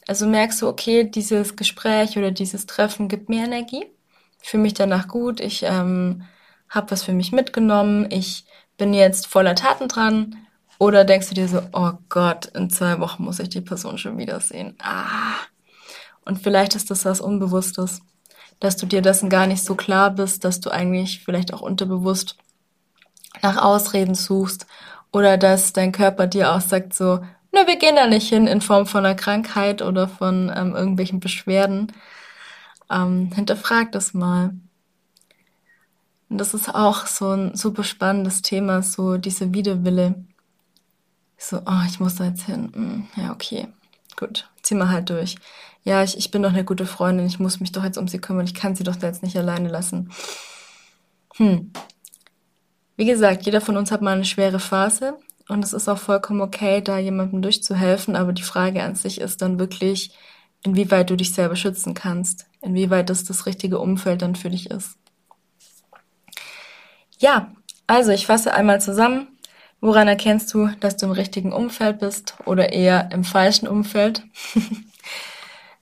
Also 0.06 0.26
merkst 0.26 0.60
du, 0.62 0.68
okay, 0.68 1.04
dieses 1.04 1.56
Gespräch 1.56 2.18
oder 2.18 2.30
dieses 2.30 2.66
Treffen 2.66 3.08
gibt 3.08 3.28
mir 3.28 3.44
Energie, 3.44 3.86
ich 4.42 4.48
fühle 4.48 4.64
mich 4.64 4.74
danach 4.74 5.06
gut, 5.08 5.40
ich 5.40 5.62
ähm, 5.62 6.24
habe 6.68 6.90
was 6.90 7.04
für 7.04 7.12
mich 7.12 7.32
mitgenommen, 7.32 8.10
ich 8.10 8.44
bin 8.76 8.94
jetzt 8.94 9.26
voller 9.26 9.54
Taten 9.54 9.88
dran. 9.88 10.36
Oder 10.78 11.04
denkst 11.04 11.28
du 11.28 11.34
dir 11.34 11.46
so, 11.46 11.62
oh 11.72 11.92
Gott, 12.08 12.46
in 12.46 12.68
zwei 12.68 12.98
Wochen 12.98 13.22
muss 13.22 13.38
ich 13.38 13.48
die 13.48 13.60
Person 13.60 13.98
schon 13.98 14.18
wiedersehen. 14.18 14.74
Ah. 14.82 15.36
Und 16.24 16.42
vielleicht 16.42 16.74
ist 16.74 16.90
das 16.90 17.04
was 17.04 17.20
Unbewusstes, 17.20 18.00
dass 18.58 18.76
du 18.76 18.86
dir 18.86 19.02
dessen 19.02 19.28
gar 19.28 19.46
nicht 19.46 19.62
so 19.62 19.76
klar 19.76 20.10
bist, 20.10 20.44
dass 20.44 20.58
du 20.58 20.70
eigentlich 20.70 21.24
vielleicht 21.24 21.54
auch 21.54 21.60
unterbewusst 21.60 22.36
nach 23.42 23.58
Ausreden 23.62 24.16
suchst 24.16 24.66
oder 25.12 25.38
dass 25.38 25.72
dein 25.72 25.92
Körper 25.92 26.26
dir 26.26 26.52
auch 26.52 26.60
sagt 26.60 26.94
so, 26.94 27.20
ne, 27.52 27.66
wir 27.66 27.76
gehen 27.76 27.96
da 27.96 28.06
nicht 28.06 28.28
hin 28.28 28.46
in 28.46 28.60
Form 28.60 28.86
von 28.86 29.04
einer 29.04 29.14
Krankheit 29.14 29.82
oder 29.82 30.08
von 30.08 30.52
ähm, 30.54 30.74
irgendwelchen 30.74 31.20
Beschwerden. 31.20 31.92
Ähm, 32.90 33.30
hinterfrag 33.34 33.92
das 33.92 34.14
mal. 34.14 34.54
Und 36.28 36.38
das 36.38 36.54
ist 36.54 36.74
auch 36.74 37.06
so 37.06 37.30
ein 37.30 37.54
super 37.54 37.84
spannendes 37.84 38.42
Thema, 38.42 38.82
so 38.82 39.18
diese 39.18 39.52
Widerwille. 39.52 40.24
So, 41.36 41.58
oh, 41.66 41.82
ich 41.86 42.00
muss 42.00 42.16
da 42.16 42.24
jetzt 42.24 42.44
hin. 42.44 42.72
Hm, 42.74 43.06
ja, 43.16 43.32
okay. 43.32 43.68
Gut, 44.16 44.48
zieh 44.62 44.74
mal 44.74 44.90
halt 44.90 45.10
durch. 45.10 45.36
Ja, 45.84 46.02
ich, 46.02 46.16
ich 46.16 46.30
bin 46.30 46.42
doch 46.42 46.50
eine 46.50 46.64
gute 46.64 46.86
Freundin, 46.86 47.26
ich 47.26 47.40
muss 47.40 47.60
mich 47.60 47.72
doch 47.72 47.82
jetzt 47.82 47.98
um 47.98 48.06
sie 48.06 48.20
kümmern, 48.20 48.46
ich 48.46 48.54
kann 48.54 48.76
sie 48.76 48.84
doch 48.84 48.96
da 48.96 49.08
jetzt 49.08 49.22
nicht 49.22 49.36
alleine 49.36 49.68
lassen. 49.68 50.12
Hm. 51.36 51.72
Wie 52.96 53.04
gesagt, 53.04 53.44
jeder 53.44 53.60
von 53.60 53.76
uns 53.76 53.90
hat 53.90 54.02
mal 54.02 54.14
eine 54.14 54.24
schwere 54.24 54.60
Phase 54.60 55.18
und 55.48 55.64
es 55.64 55.72
ist 55.72 55.88
auch 55.88 55.98
vollkommen 55.98 56.40
okay, 56.40 56.80
da 56.80 56.98
jemandem 56.98 57.42
durchzuhelfen, 57.42 58.16
aber 58.16 58.32
die 58.32 58.42
Frage 58.42 58.82
an 58.82 58.94
sich 58.94 59.20
ist 59.20 59.42
dann 59.42 59.58
wirklich, 59.58 60.16
inwieweit 60.62 61.10
du 61.10 61.16
dich 61.16 61.32
selber 61.32 61.56
schützen 61.56 61.94
kannst, 61.94 62.46
inwieweit 62.60 63.10
das 63.10 63.24
das 63.24 63.46
richtige 63.46 63.78
Umfeld 63.78 64.22
dann 64.22 64.36
für 64.36 64.50
dich 64.50 64.70
ist. 64.70 64.96
Ja, 67.18 67.52
also 67.86 68.10
ich 68.10 68.26
fasse 68.26 68.54
einmal 68.54 68.80
zusammen. 68.80 69.28
Woran 69.80 70.06
erkennst 70.06 70.54
du, 70.54 70.68
dass 70.80 70.96
du 70.96 71.06
im 71.06 71.12
richtigen 71.12 71.52
Umfeld 71.52 71.98
bist 71.98 72.34
oder 72.46 72.72
eher 72.72 73.10
im 73.12 73.24
falschen 73.24 73.66
Umfeld? 73.66 74.22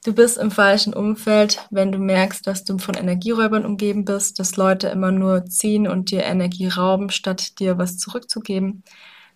Du 0.02 0.14
bist 0.14 0.38
im 0.38 0.50
falschen 0.50 0.94
Umfeld, 0.94 1.66
wenn 1.68 1.92
du 1.92 1.98
merkst, 1.98 2.46
dass 2.46 2.64
du 2.64 2.78
von 2.78 2.94
Energieräubern 2.94 3.66
umgeben 3.66 4.06
bist, 4.06 4.38
dass 4.38 4.56
Leute 4.56 4.88
immer 4.88 5.10
nur 5.12 5.44
ziehen 5.44 5.86
und 5.86 6.10
dir 6.10 6.22
Energie 6.24 6.68
rauben, 6.68 7.10
statt 7.10 7.58
dir 7.60 7.76
was 7.76 7.98
zurückzugeben. 7.98 8.82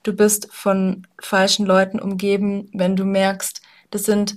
Du 0.05 0.13
bist 0.13 0.49
von 0.53 1.07
falschen 1.19 1.65
Leuten 1.65 1.99
umgeben, 1.99 2.69
wenn 2.75 2.95
du 2.95 3.05
merkst, 3.05 3.63
das 3.91 4.05
sind 4.05 4.37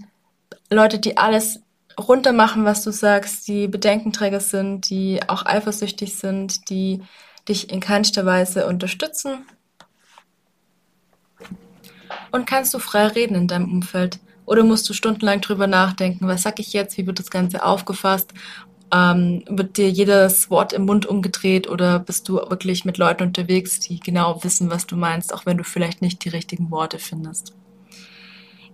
Leute, 0.71 0.97
die 0.97 1.17
alles 1.17 1.59
runtermachen, 1.99 2.63
was 2.63 2.83
du 2.83 2.91
sagst, 2.91 3.47
die 3.49 3.67
Bedenkenträger 3.67 4.39
sind, 4.39 4.89
die 4.89 5.19
auch 5.27 5.45
eifersüchtig 5.45 6.17
sind, 6.17 6.69
die 6.69 7.03
dich 7.49 7.69
in 7.69 7.81
keinster 7.81 8.25
Weise 8.25 8.65
unterstützen. 8.65 9.45
Und 12.31 12.45
kannst 12.45 12.73
du 12.73 12.79
frei 12.79 13.07
reden 13.07 13.35
in 13.35 13.47
deinem 13.47 13.71
Umfeld? 13.71 14.19
Oder 14.45 14.63
musst 14.63 14.87
du 14.87 14.93
stundenlang 14.93 15.41
drüber 15.41 15.67
nachdenken, 15.67 16.27
was 16.27 16.43
sag 16.43 16.59
ich 16.59 16.71
jetzt, 16.71 16.97
wie 16.97 17.05
wird 17.05 17.19
das 17.19 17.29
Ganze 17.29 17.65
aufgefasst 17.65 18.33
ähm, 18.93 19.43
wird 19.49 19.77
dir 19.77 19.89
jedes 19.89 20.49
Wort 20.49 20.73
im 20.73 20.85
Mund 20.85 21.05
umgedreht 21.05 21.69
oder 21.69 21.99
bist 21.99 22.29
du 22.29 22.35
wirklich 22.35 22.85
mit 22.85 22.97
Leuten 22.97 23.23
unterwegs, 23.23 23.79
die 23.79 23.99
genau 23.99 24.43
wissen, 24.43 24.69
was 24.69 24.87
du 24.87 24.95
meinst, 24.95 25.33
auch 25.33 25.45
wenn 25.45 25.57
du 25.57 25.63
vielleicht 25.63 26.01
nicht 26.01 26.23
die 26.23 26.29
richtigen 26.29 26.71
Worte 26.71 26.99
findest? 26.99 27.53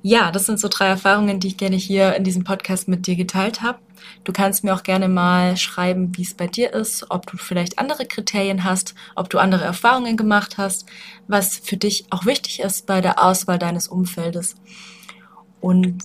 Ja, 0.06 0.32
das 0.32 0.46
sind 0.46 0.60
so 0.60 0.68
drei 0.68 0.88
Erfahrungen, 0.88 1.40
die 1.40 1.48
ich 1.48 1.58
gerne 1.58 1.78
hier 1.78 2.16
in 2.16 2.26
diesem 2.26 2.44
Podcast 2.44 2.90
mit 2.90 3.08
dir 3.08 3.16
geteilt 3.16 3.62
habe. 3.62 3.80
Du 4.26 4.34
kannst 4.34 4.66
mir 4.66 4.76
auch 4.76 4.84
gerne 4.84 5.08
mal 5.08 5.56
schreiben, 5.56 6.12
wie 6.18 6.24
es 6.24 6.34
bei 6.34 6.46
dir 6.46 6.74
ist, 6.74 7.10
ob 7.10 7.26
du 7.26 7.38
vielleicht 7.38 7.80
andere 7.80 8.06
Kriterien 8.06 8.66
hast, 8.66 8.96
ob 9.16 9.30
du 9.30 9.38
andere 9.38 9.64
Erfahrungen 9.64 10.18
gemacht 10.18 10.58
hast, 10.58 10.86
was 11.30 11.58
für 11.58 11.78
dich 11.78 12.06
auch 12.10 12.26
wichtig 12.26 12.60
ist 12.60 12.86
bei 12.86 13.00
der 13.00 13.24
Auswahl 13.24 13.58
deines 13.58 13.88
Umfeldes. 13.88 14.56
Und 15.62 16.04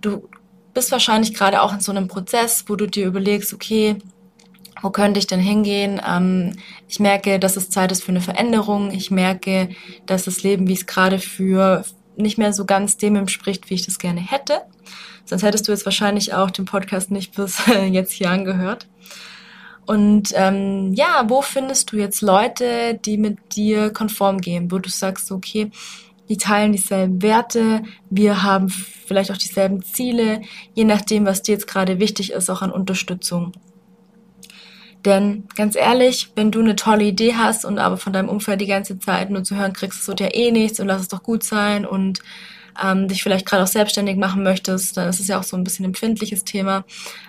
du 0.00 0.28
bist 0.76 0.92
wahrscheinlich 0.92 1.32
gerade 1.32 1.62
auch 1.62 1.72
in 1.72 1.80
so 1.80 1.90
einem 1.90 2.06
Prozess, 2.06 2.64
wo 2.68 2.76
du 2.76 2.86
dir 2.86 3.06
überlegst, 3.06 3.54
okay, 3.54 3.96
wo 4.82 4.90
könnte 4.90 5.18
ich 5.18 5.26
denn 5.26 5.40
hingehen? 5.40 6.02
Ähm, 6.06 6.52
ich 6.86 7.00
merke, 7.00 7.38
dass 7.38 7.56
es 7.56 7.70
Zeit 7.70 7.90
ist 7.92 8.04
für 8.04 8.10
eine 8.10 8.20
Veränderung. 8.20 8.90
Ich 8.90 9.10
merke, 9.10 9.70
dass 10.04 10.26
das 10.26 10.42
Leben, 10.42 10.68
wie 10.68 10.74
es 10.74 10.84
gerade 10.84 11.18
führe, 11.18 11.82
nicht 12.16 12.36
mehr 12.36 12.52
so 12.52 12.66
ganz 12.66 12.98
dem 12.98 13.16
entspricht, 13.16 13.70
wie 13.70 13.74
ich 13.74 13.86
das 13.86 13.98
gerne 13.98 14.20
hätte. 14.20 14.60
Sonst 15.24 15.44
hättest 15.44 15.66
du 15.66 15.72
jetzt 15.72 15.86
wahrscheinlich 15.86 16.34
auch 16.34 16.50
den 16.50 16.66
Podcast 16.66 17.10
nicht 17.10 17.34
bis 17.34 17.58
jetzt 17.90 18.12
hier 18.12 18.30
angehört. 18.30 18.86
Und 19.86 20.32
ähm, 20.34 20.92
ja, 20.92 21.24
wo 21.28 21.40
findest 21.40 21.92
du 21.92 21.96
jetzt 21.96 22.20
Leute, 22.20 23.00
die 23.02 23.16
mit 23.16 23.38
dir 23.56 23.90
konform 23.94 24.42
gehen, 24.42 24.70
wo 24.70 24.78
du 24.78 24.90
sagst, 24.90 25.32
okay, 25.32 25.70
die 26.28 26.36
teilen 26.36 26.72
dieselben 26.72 27.22
Werte, 27.22 27.82
wir 28.10 28.42
haben 28.42 28.68
vielleicht 28.68 29.30
auch 29.30 29.36
dieselben 29.36 29.82
Ziele, 29.82 30.42
je 30.74 30.84
nachdem, 30.84 31.24
was 31.24 31.42
dir 31.42 31.52
jetzt 31.52 31.68
gerade 31.68 32.00
wichtig 32.00 32.32
ist, 32.32 32.50
auch 32.50 32.62
an 32.62 32.72
Unterstützung. 32.72 33.52
Denn 35.04 35.44
ganz 35.54 35.76
ehrlich, 35.76 36.32
wenn 36.34 36.50
du 36.50 36.58
eine 36.60 36.74
tolle 36.74 37.04
Idee 37.04 37.34
hast 37.34 37.64
und 37.64 37.78
aber 37.78 37.96
von 37.96 38.12
deinem 38.12 38.28
Umfeld 38.28 38.60
die 38.60 38.66
ganze 38.66 38.98
Zeit 38.98 39.30
nur 39.30 39.44
zu 39.44 39.54
hören 39.54 39.72
kriegst, 39.72 40.00
es 40.00 40.08
wird 40.08 40.18
ja 40.18 40.34
eh 40.34 40.50
nichts 40.50 40.80
und 40.80 40.88
lass 40.88 41.02
es 41.02 41.08
doch 41.08 41.22
gut 41.22 41.44
sein 41.44 41.86
und 41.86 42.20
ähm, 42.82 43.06
dich 43.08 43.22
vielleicht 43.22 43.46
gerade 43.46 43.62
auch 43.62 43.68
selbstständig 43.68 44.16
machen 44.16 44.42
möchtest, 44.42 44.96
dann 44.96 45.08
ist 45.08 45.20
es 45.20 45.28
ja 45.28 45.38
auch 45.38 45.44
so 45.44 45.56
ein 45.56 45.62
bisschen 45.62 45.84
ein 45.84 45.90
empfindliches 45.90 46.44
Thema 46.44 46.84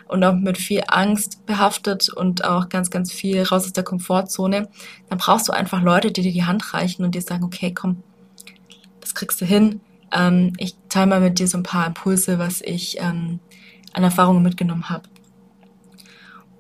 und 0.08 0.24
auch 0.24 0.34
mit 0.34 0.58
viel 0.58 0.84
Angst 0.88 1.46
behaftet 1.46 2.10
und 2.10 2.44
auch 2.44 2.70
ganz, 2.70 2.90
ganz 2.90 3.12
viel 3.12 3.44
raus 3.44 3.66
aus 3.66 3.74
der 3.74 3.84
Komfortzone, 3.84 4.70
dann 5.10 5.18
brauchst 5.18 5.48
du 5.48 5.54
einfach 5.54 5.82
Leute, 5.82 6.12
die 6.12 6.22
dir 6.22 6.34
die 6.34 6.46
Hand 6.46 6.74
reichen 6.74 7.06
und 7.06 7.16
dir 7.16 7.22
sagen, 7.22 7.44
okay, 7.44 7.74
komm, 7.74 8.04
kriegst 9.18 9.42
du 9.42 9.46
hin. 9.46 9.82
Ähm, 10.14 10.54
ich 10.58 10.76
teile 10.90 11.08
mal 11.08 11.20
mit 11.20 11.40
dir 11.40 11.48
so 11.48 11.58
ein 11.58 11.64
paar 11.64 11.86
Impulse, 11.88 12.40
was 12.40 12.62
ich 12.62 12.98
ähm, 13.00 13.40
an 13.94 14.04
Erfahrungen 14.04 14.44
mitgenommen 14.44 14.90
habe. 14.90 15.10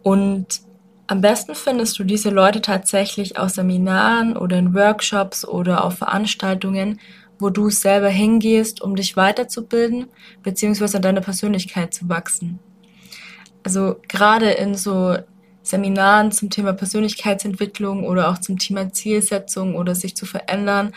Und 0.03 0.61
am 1.07 1.21
besten 1.21 1.55
findest 1.55 1.97
du 1.99 2.03
diese 2.03 2.29
Leute 2.29 2.61
tatsächlich 2.61 3.39
aus 3.39 3.53
Seminaren 3.53 4.35
oder 4.35 4.57
in 4.57 4.73
Workshops 4.73 5.47
oder 5.47 5.85
auf 5.85 5.99
Veranstaltungen, 5.99 6.99
wo 7.39 7.49
du 7.49 7.69
selber 7.69 8.09
hingehst, 8.09 8.81
um 8.81 8.95
dich 8.95 9.15
weiterzubilden, 9.15 10.07
beziehungsweise 10.43 10.97
an 10.97 11.03
deiner 11.03 11.21
Persönlichkeit 11.21 11.93
zu 11.93 12.09
wachsen. 12.09 12.59
Also 13.63 13.97
gerade 14.07 14.51
in 14.51 14.75
so 14.75 15.17
Seminaren 15.61 16.31
zum 16.31 16.49
Thema 16.49 16.73
Persönlichkeitsentwicklung 16.73 18.05
oder 18.05 18.29
auch 18.29 18.39
zum 18.39 18.57
Thema 18.57 18.91
Zielsetzung 18.91 19.75
oder 19.75 19.93
sich 19.93 20.15
zu 20.15 20.25
verändern, 20.25 20.93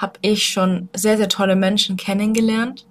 habe 0.00 0.14
ich 0.22 0.46
schon 0.46 0.88
sehr, 0.96 1.18
sehr 1.18 1.28
tolle 1.28 1.56
Menschen 1.56 1.96
kennengelernt, 1.96 2.86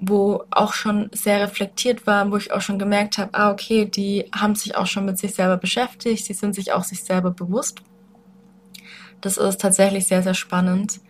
wo 0.00 0.42
auch 0.50 0.72
schon 0.72 1.10
sehr 1.12 1.40
reflektiert 1.40 2.08
waren, 2.08 2.32
wo 2.32 2.36
ich 2.36 2.52
auch 2.52 2.60
schon 2.60 2.78
gemerkt 2.78 3.18
habe, 3.18 3.32
ah, 3.34 3.52
okay, 3.52 3.84
die 3.84 4.24
haben 4.34 4.56
sich 4.56 4.76
auch 4.76 4.86
schon 4.86 5.04
mit 5.04 5.18
sich 5.18 5.34
selber 5.34 5.58
beschäftigt, 5.58 6.24
sie 6.24 6.34
sind 6.34 6.56
sich 6.56 6.72
auch 6.72 6.82
sich 6.82 7.04
selber 7.04 7.30
bewusst. 7.30 7.82
Das 9.20 9.36
ist 9.36 9.60
tatsächlich 9.60 10.08
sehr, 10.08 10.24
sehr 10.24 10.34
spannend. 10.34 11.00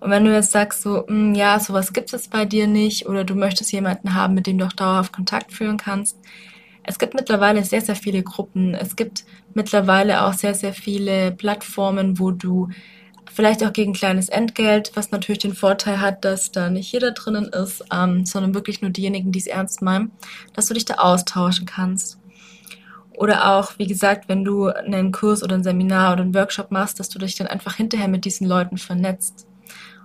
Und 0.00 0.10
wenn 0.10 0.24
du 0.24 0.32
jetzt 0.32 0.52
sagst, 0.52 0.80
so, 0.80 1.04
mh, 1.06 1.08
hm, 1.08 1.34
ja, 1.34 1.60
sowas 1.60 1.92
gibt 1.92 2.14
es 2.14 2.28
bei 2.28 2.46
dir 2.46 2.66
nicht, 2.66 3.06
oder 3.06 3.24
du 3.24 3.34
möchtest 3.34 3.70
jemanden 3.72 4.14
haben, 4.14 4.32
mit 4.32 4.46
dem 4.46 4.56
du 4.56 4.64
auch 4.64 4.72
dauerhaft 4.72 5.12
Kontakt 5.12 5.52
führen 5.52 5.76
kannst, 5.76 6.16
es 6.84 6.98
gibt 6.98 7.12
mittlerweile 7.12 7.62
sehr, 7.64 7.82
sehr 7.82 7.96
viele 7.96 8.22
Gruppen. 8.22 8.72
Es 8.72 8.96
gibt 8.96 9.26
mittlerweile 9.52 10.24
auch 10.24 10.32
sehr, 10.32 10.54
sehr 10.54 10.72
viele 10.72 11.32
Plattformen, 11.32 12.18
wo 12.18 12.30
du 12.30 12.70
Vielleicht 13.38 13.62
auch 13.64 13.72
gegen 13.72 13.92
kleines 13.92 14.28
Entgelt, 14.28 14.90
was 14.96 15.12
natürlich 15.12 15.38
den 15.38 15.54
Vorteil 15.54 16.00
hat, 16.00 16.24
dass 16.24 16.50
da 16.50 16.70
nicht 16.70 16.90
jeder 16.90 17.12
drinnen 17.12 17.44
ist, 17.44 17.84
ähm, 17.94 18.26
sondern 18.26 18.52
wirklich 18.52 18.82
nur 18.82 18.90
diejenigen, 18.90 19.30
die 19.30 19.38
es 19.38 19.46
ernst 19.46 19.80
meinen, 19.80 20.10
dass 20.54 20.66
du 20.66 20.74
dich 20.74 20.86
da 20.86 20.94
austauschen 20.94 21.64
kannst. 21.64 22.18
Oder 23.12 23.54
auch, 23.54 23.78
wie 23.78 23.86
gesagt, 23.86 24.28
wenn 24.28 24.44
du 24.44 24.66
einen 24.66 25.12
Kurs 25.12 25.44
oder 25.44 25.54
ein 25.54 25.62
Seminar 25.62 26.14
oder 26.14 26.22
einen 26.22 26.34
Workshop 26.34 26.72
machst, 26.72 26.98
dass 26.98 27.10
du 27.10 27.20
dich 27.20 27.36
dann 27.36 27.46
einfach 27.46 27.76
hinterher 27.76 28.08
mit 28.08 28.24
diesen 28.24 28.44
Leuten 28.44 28.76
vernetzt. 28.76 29.46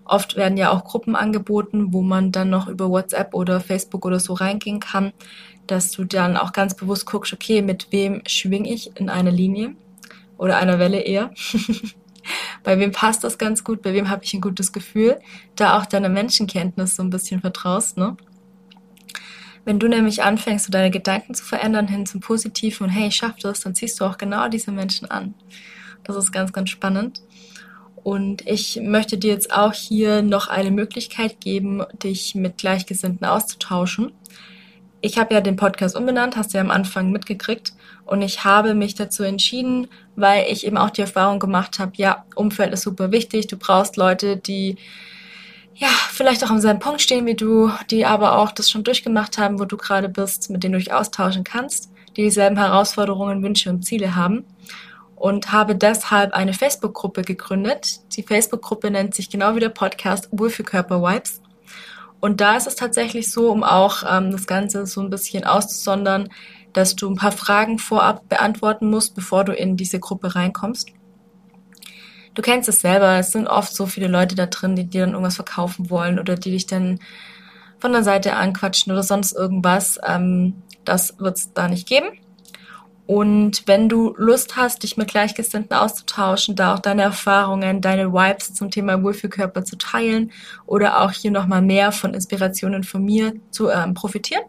Oft 0.05 0.35
werden 0.35 0.55
ja 0.55 0.69
auch 0.69 0.83
Gruppen 0.83 1.15
angeboten, 1.15 1.91
wo 1.91 2.03
man 2.03 2.31
dann 2.31 2.51
noch 2.51 2.67
über 2.67 2.91
WhatsApp 2.91 3.33
oder 3.33 3.61
Facebook 3.61 4.05
oder 4.05 4.19
so 4.19 4.33
reingehen 4.33 4.79
kann, 4.79 5.11
dass 5.65 5.89
du 5.89 6.03
dann 6.03 6.37
auch 6.37 6.53
ganz 6.53 6.75
bewusst 6.75 7.07
guckst, 7.07 7.33
okay, 7.33 7.63
mit 7.63 7.91
wem 7.91 8.21
schwing 8.27 8.65
ich 8.65 8.95
in 8.99 9.09
eine 9.09 9.31
Linie 9.31 9.75
oder 10.37 10.57
einer 10.57 10.77
Welle 10.77 10.99
eher. 10.99 11.31
bei 12.63 12.79
wem 12.79 12.91
passt 12.91 13.23
das 13.23 13.37
ganz 13.37 13.63
gut, 13.63 13.81
bei 13.81 13.93
wem 13.93 14.09
habe 14.09 14.23
ich 14.23 14.33
ein 14.33 14.41
gutes 14.41 14.71
Gefühl, 14.71 15.19
da 15.55 15.77
auch 15.77 15.85
deiner 15.85 16.09
Menschenkenntnis 16.09 16.95
so 16.95 17.03
ein 17.03 17.09
bisschen 17.09 17.41
vertraust, 17.41 17.97
ne? 17.97 18.17
Wenn 19.65 19.79
du 19.79 19.87
nämlich 19.87 20.23
anfängst, 20.23 20.65
so 20.65 20.71
deine 20.71 20.91
Gedanken 20.91 21.33
zu 21.33 21.45
verändern 21.45 21.87
hin 21.87 22.05
zum 22.05 22.19
Positiven 22.19 22.87
und 22.87 22.89
hey, 22.89 23.07
ich 23.07 23.15
schaff 23.15 23.35
das, 23.41 23.61
dann 23.61 23.75
ziehst 23.75 23.99
du 23.99 24.05
auch 24.05 24.17
genau 24.17 24.49
diese 24.49 24.71
Menschen 24.71 25.09
an. 25.09 25.35
Das 26.03 26.17
ist 26.17 26.33
ganz, 26.33 26.51
ganz 26.51 26.69
spannend. 26.69 27.21
Und 28.03 28.45
ich 28.45 28.81
möchte 28.83 29.17
dir 29.17 29.31
jetzt 29.31 29.53
auch 29.53 29.71
hier 29.73 30.21
noch 30.21 30.49
eine 30.49 30.71
Möglichkeit 30.71 31.39
geben, 31.39 31.83
dich 32.03 32.35
mit 32.35 32.57
Gleichgesinnten 32.57 33.25
auszutauschen. 33.25 34.11
Ich 34.99 35.17
habe 35.17 35.33
ja 35.33 35.41
den 35.41 35.55
Podcast 35.55 35.95
umbenannt, 35.95 36.35
hast 36.35 36.53
du 36.53 36.57
ja 36.57 36.63
am 36.63 36.71
Anfang 36.71 37.11
mitgekriegt. 37.11 37.73
Und 38.05 38.21
ich 38.21 38.43
habe 38.43 38.73
mich 38.73 38.95
dazu 38.95 39.23
entschieden, 39.23 39.87
weil 40.15 40.45
ich 40.49 40.65
eben 40.65 40.77
auch 40.77 40.89
die 40.89 41.01
Erfahrung 41.01 41.39
gemacht 41.39 41.79
habe, 41.79 41.93
ja, 41.95 42.25
Umfeld 42.35 42.73
ist 42.73 42.83
super 42.83 43.11
wichtig. 43.11 43.47
Du 43.47 43.57
brauchst 43.57 43.97
Leute, 43.97 44.37
die 44.37 44.77
ja, 45.75 45.87
vielleicht 45.87 46.43
auch 46.43 46.51
am 46.51 46.59
selben 46.59 46.79
Punkt 46.79 47.01
stehen 47.01 47.25
wie 47.25 47.35
du, 47.35 47.71
die 47.89 48.05
aber 48.05 48.37
auch 48.37 48.51
das 48.51 48.69
schon 48.69 48.83
durchgemacht 48.83 49.37
haben, 49.37 49.59
wo 49.59 49.65
du 49.65 49.77
gerade 49.77 50.09
bist, 50.09 50.49
mit 50.49 50.63
denen 50.63 50.73
du 50.73 50.79
dich 50.79 50.93
austauschen 50.93 51.43
kannst, 51.43 51.91
die 52.15 52.23
dieselben 52.23 52.57
Herausforderungen, 52.57 53.41
Wünsche 53.41 53.69
und 53.69 53.83
Ziele 53.83 54.15
haben. 54.15 54.45
Und 55.15 55.53
habe 55.53 55.75
deshalb 55.75 56.33
eine 56.33 56.53
Facebook-Gruppe 56.53 57.21
gegründet. 57.21 58.01
Die 58.17 58.23
Facebook-Gruppe 58.23 58.91
nennt 58.91 59.15
sich 59.15 59.29
genau 59.29 59.55
wie 59.55 59.61
der 59.61 59.69
Podcast 59.69 60.27
Wohlfühlkörper 60.31 61.01
Vibes. 61.01 61.41
Und 62.19 62.41
da 62.41 62.57
ist 62.57 62.67
es 62.67 62.75
tatsächlich 62.75 63.31
so, 63.31 63.49
um 63.49 63.63
auch 63.63 64.03
ähm, 64.09 64.31
das 64.31 64.47
Ganze 64.47 64.85
so 64.85 65.01
ein 65.01 65.09
bisschen 65.09 65.45
auszusondern, 65.45 66.29
dass 66.73 66.95
du 66.95 67.09
ein 67.09 67.15
paar 67.15 67.31
Fragen 67.31 67.79
vorab 67.79 68.27
beantworten 68.29 68.89
musst, 68.89 69.15
bevor 69.15 69.43
du 69.43 69.53
in 69.53 69.77
diese 69.77 69.99
Gruppe 69.99 70.35
reinkommst 70.35 70.91
du 72.33 72.41
kennst 72.41 72.69
es 72.69 72.81
selber, 72.81 73.19
es 73.19 73.31
sind 73.31 73.47
oft 73.47 73.73
so 73.75 73.85
viele 73.85 74.07
Leute 74.07 74.35
da 74.35 74.45
drin, 74.45 74.75
die 74.75 74.85
dir 74.85 75.01
dann 75.01 75.11
irgendwas 75.11 75.35
verkaufen 75.35 75.89
wollen 75.89 76.19
oder 76.19 76.35
die 76.35 76.51
dich 76.51 76.65
dann 76.65 76.99
von 77.79 77.91
der 77.91 78.03
Seite 78.03 78.35
anquatschen 78.35 78.91
oder 78.91 79.03
sonst 79.03 79.33
irgendwas. 79.33 79.99
Ähm, 80.05 80.55
das 80.85 81.19
wird 81.19 81.37
es 81.37 81.53
da 81.53 81.67
nicht 81.67 81.87
geben. 81.87 82.07
Und 83.05 83.63
wenn 83.67 83.89
du 83.89 84.15
Lust 84.17 84.55
hast, 84.55 84.83
dich 84.83 84.95
mit 84.95 85.09
Gleichgesinnten 85.09 85.75
auszutauschen, 85.75 86.55
da 86.55 86.73
auch 86.73 86.79
deine 86.79 87.01
Erfahrungen, 87.01 87.81
deine 87.81 88.13
Vibes 88.13 88.53
zum 88.53 88.71
Thema 88.71 89.03
Wohlfühlkörper 89.03 89.65
zu 89.65 89.77
teilen 89.77 90.31
oder 90.65 91.01
auch 91.01 91.11
hier 91.11 91.31
nochmal 91.31 91.61
mehr 91.61 91.91
von 91.91 92.13
Inspirationen 92.13 92.83
von 92.83 93.03
mir 93.03 93.33
zu 93.51 93.69
ähm, 93.69 93.93
profitieren, 93.93 94.43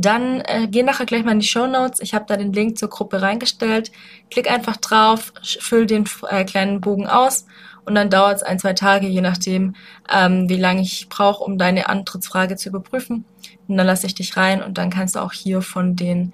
dann 0.00 0.42
äh, 0.42 0.68
geh 0.70 0.84
nachher 0.84 1.06
gleich 1.06 1.24
mal 1.24 1.32
in 1.32 1.40
die 1.40 1.46
Show 1.46 1.66
Notes. 1.66 1.98
Ich 1.98 2.14
habe 2.14 2.24
da 2.28 2.36
den 2.36 2.52
Link 2.52 2.78
zur 2.78 2.88
Gruppe 2.88 3.20
reingestellt. 3.20 3.90
Klick 4.30 4.48
einfach 4.48 4.76
drauf, 4.76 5.32
füll 5.42 5.86
den 5.86 6.04
äh, 6.30 6.44
kleinen 6.44 6.80
Bogen 6.80 7.08
aus 7.08 7.46
und 7.84 7.96
dann 7.96 8.08
dauert 8.08 8.36
es 8.36 8.42
ein, 8.44 8.60
zwei 8.60 8.74
Tage, 8.74 9.08
je 9.08 9.22
nachdem, 9.22 9.74
ähm, 10.08 10.48
wie 10.48 10.56
lange 10.56 10.82
ich 10.82 11.08
brauche, 11.08 11.42
um 11.42 11.58
deine 11.58 11.88
Antrittsfrage 11.88 12.54
zu 12.54 12.68
überprüfen. 12.68 13.24
Und 13.66 13.76
dann 13.76 13.88
lasse 13.88 14.06
ich 14.06 14.14
dich 14.14 14.36
rein 14.36 14.62
und 14.62 14.78
dann 14.78 14.90
kannst 14.90 15.16
du 15.16 15.18
auch 15.18 15.32
hier 15.32 15.62
von 15.62 15.96
den 15.96 16.32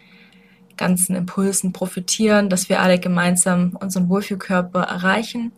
ganzen 0.76 1.16
Impulsen 1.16 1.72
profitieren, 1.72 2.50
dass 2.50 2.68
wir 2.68 2.80
alle 2.80 2.98
gemeinsam 2.98 3.78
unseren 3.80 4.10
Wohlfühlkörper 4.10 4.82
erreichen. 4.82 5.52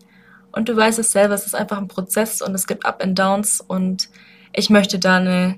Und 0.53 0.69
du 0.69 0.77
weißt 0.77 1.01
es 1.01 1.11
selber, 1.11 1.35
es 1.35 1.47
ist 1.47 1.57
einfach 1.57 1.79
ein 1.79 1.89
Prozess 1.89 2.41
und 2.41 2.55
es 2.55 2.69
gibt 2.69 2.87
Up 2.87 3.03
and 3.03 3.19
Downs 3.19 3.61
und 3.61 4.11
ich 4.53 4.71
möchte 4.71 5.01
da 5.01 5.17
eine 5.17 5.57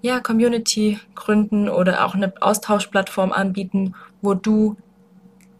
ja, 0.00 0.20
Community 0.20 0.98
gründen 1.14 1.68
oder 1.68 2.04
auch 2.04 2.14
eine 2.14 2.32
Austauschplattform 2.40 3.32
anbieten, 3.32 3.94
wo 4.22 4.34
du 4.34 4.76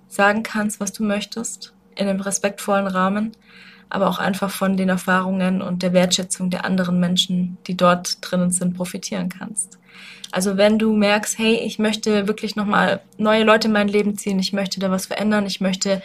sagen 0.08 0.42
kannst, 0.42 0.80
was 0.80 0.92
du 0.92 1.04
möchtest, 1.04 1.74
in 1.96 2.08
einem 2.08 2.20
respektvollen 2.20 2.86
Rahmen, 2.86 3.32
aber 3.90 4.08
auch 4.08 4.18
einfach 4.18 4.50
von 4.50 4.76
den 4.76 4.88
Erfahrungen 4.88 5.60
und 5.60 5.82
der 5.82 5.92
Wertschätzung 5.92 6.50
der 6.50 6.64
anderen 6.64 7.00
Menschen, 7.00 7.58
die 7.66 7.76
dort 7.76 8.18
drinnen 8.20 8.50
sind, 8.50 8.76
profitieren 8.76 9.28
kannst. 9.28 9.78
Also 10.30 10.56
wenn 10.56 10.78
du 10.78 10.94
merkst, 10.94 11.38
hey, 11.38 11.54
ich 11.54 11.78
möchte 11.78 12.28
wirklich 12.28 12.54
nochmal 12.54 13.00
neue 13.16 13.44
Leute 13.44 13.68
in 13.68 13.72
mein 13.72 13.88
Leben 13.88 14.16
ziehen, 14.16 14.38
ich 14.38 14.52
möchte 14.52 14.78
da 14.78 14.90
was 14.90 15.06
verändern, 15.06 15.46
ich 15.46 15.60
möchte 15.60 16.02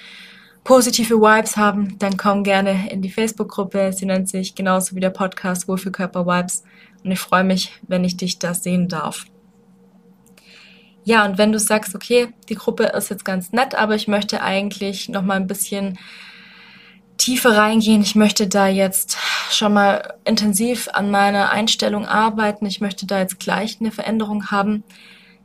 positive 0.64 1.16
Vibes 1.16 1.58
haben, 1.58 1.98
dann 2.00 2.16
komm 2.18 2.44
gerne 2.44 2.90
in 2.90 3.02
die 3.02 3.12
Facebook-Gruppe. 3.12 3.92
Sie 3.92 4.06
nennt 4.06 4.30
sich 4.30 4.56
genauso 4.56 4.96
wie 4.96 5.02
der 5.02 5.10
Podcast 5.10 5.68
Wohlfühlkörper 5.68 6.26
Vibes. 6.26 6.64
Und 7.04 7.12
ich 7.12 7.20
freue 7.20 7.44
mich, 7.44 7.72
wenn 7.88 8.04
ich 8.04 8.18
dich 8.18 8.40
da 8.40 8.54
sehen 8.54 8.88
darf. 8.88 9.26
Ja, 11.06 11.26
und 11.26 11.38
wenn 11.38 11.52
du 11.52 11.60
sagst, 11.60 11.96
okay, 11.96 12.30
die 12.48 12.56
Gruppe 12.56 12.86
ist 12.86 13.10
jetzt 13.10 13.26
ganz 13.26 13.52
nett, 13.52 13.76
aber 13.76 13.96
ich 13.96 14.08
möchte 14.08 14.42
eigentlich 14.42 15.10
noch 15.10 15.22
mal 15.22 15.36
ein 15.36 15.48
bisschen 15.48 15.98
tiefer 17.18 17.58
reingehen. 17.58 18.02
Ich 18.02 18.16
möchte 18.16 18.48
da 18.48 18.68
jetzt 18.68 19.18
schon 19.52 19.74
mal 19.74 20.16
intensiv 20.26 20.90
an 20.94 21.12
meiner 21.12 21.52
Einstellung 21.52 22.06
arbeiten. 22.06 22.66
Ich 22.66 22.82
möchte 22.82 23.06
da 23.06 23.20
jetzt 23.20 23.40
gleich 23.40 23.78
eine 23.80 23.92
Veränderung 23.92 24.50
haben. 24.50 24.84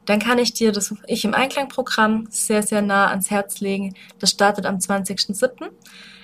Dann 0.07 0.21
kann 0.21 0.39
ich 0.39 0.55
dir 0.55 0.73
das 0.73 0.95
Ich 1.07 1.25
im 1.25 1.35
Einklang-Programm 1.35 2.29
sehr, 2.31 2.63
sehr 2.63 2.81
nah 2.81 3.09
ans 3.09 3.31
Herz 3.31 3.61
legen. 3.61 3.95
Das 4.19 4.31
startet 4.31 4.65
am 4.65 4.77
20.07. 4.77 5.69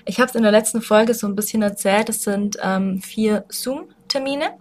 Ich 0.07 0.21
habe 0.21 0.29
es 0.29 0.35
in 0.35 0.43
der 0.43 0.53
letzten 0.53 0.81
Folge 0.81 1.13
so 1.13 1.27
ein 1.27 1.37
bisschen 1.37 1.63
erzählt. 1.63 2.09
Es 2.09 2.23
sind 2.23 2.57
ähm, 2.63 3.01
vier 3.03 3.45
Zoom-Termine 3.49 4.53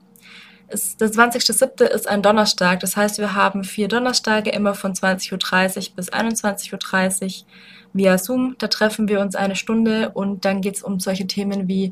ist, 0.73 0.99
der 1.01 1.09
20.07. 1.09 1.83
ist 1.83 2.07
ein 2.07 2.21
Donnerstag. 2.21 2.79
Das 2.79 2.97
heißt, 2.97 3.19
wir 3.19 3.35
haben 3.35 3.63
vier 3.63 3.87
Donnerstage 3.87 4.49
immer 4.49 4.73
von 4.73 4.93
20.30 4.93 5.89
Uhr 5.89 5.95
bis 5.95 6.11
21.30 6.11 7.23
Uhr 7.23 7.45
via 7.93 8.17
Zoom. 8.17 8.55
Da 8.57 8.67
treffen 8.67 9.07
wir 9.07 9.19
uns 9.19 9.35
eine 9.35 9.55
Stunde 9.55 10.09
und 10.09 10.45
dann 10.45 10.61
geht 10.61 10.75
es 10.75 10.83
um 10.83 10.99
solche 10.99 11.27
Themen 11.27 11.67
wie, 11.67 11.91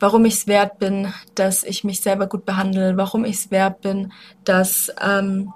warum 0.00 0.24
ich 0.24 0.34
es 0.34 0.46
wert 0.46 0.78
bin, 0.78 1.12
dass 1.34 1.62
ich 1.62 1.84
mich 1.84 2.00
selber 2.00 2.26
gut 2.26 2.44
behandle, 2.44 2.96
warum 2.96 3.24
ich 3.24 3.36
es 3.36 3.50
wert 3.50 3.80
bin, 3.80 4.12
dass, 4.44 4.92
ähm, 5.00 5.52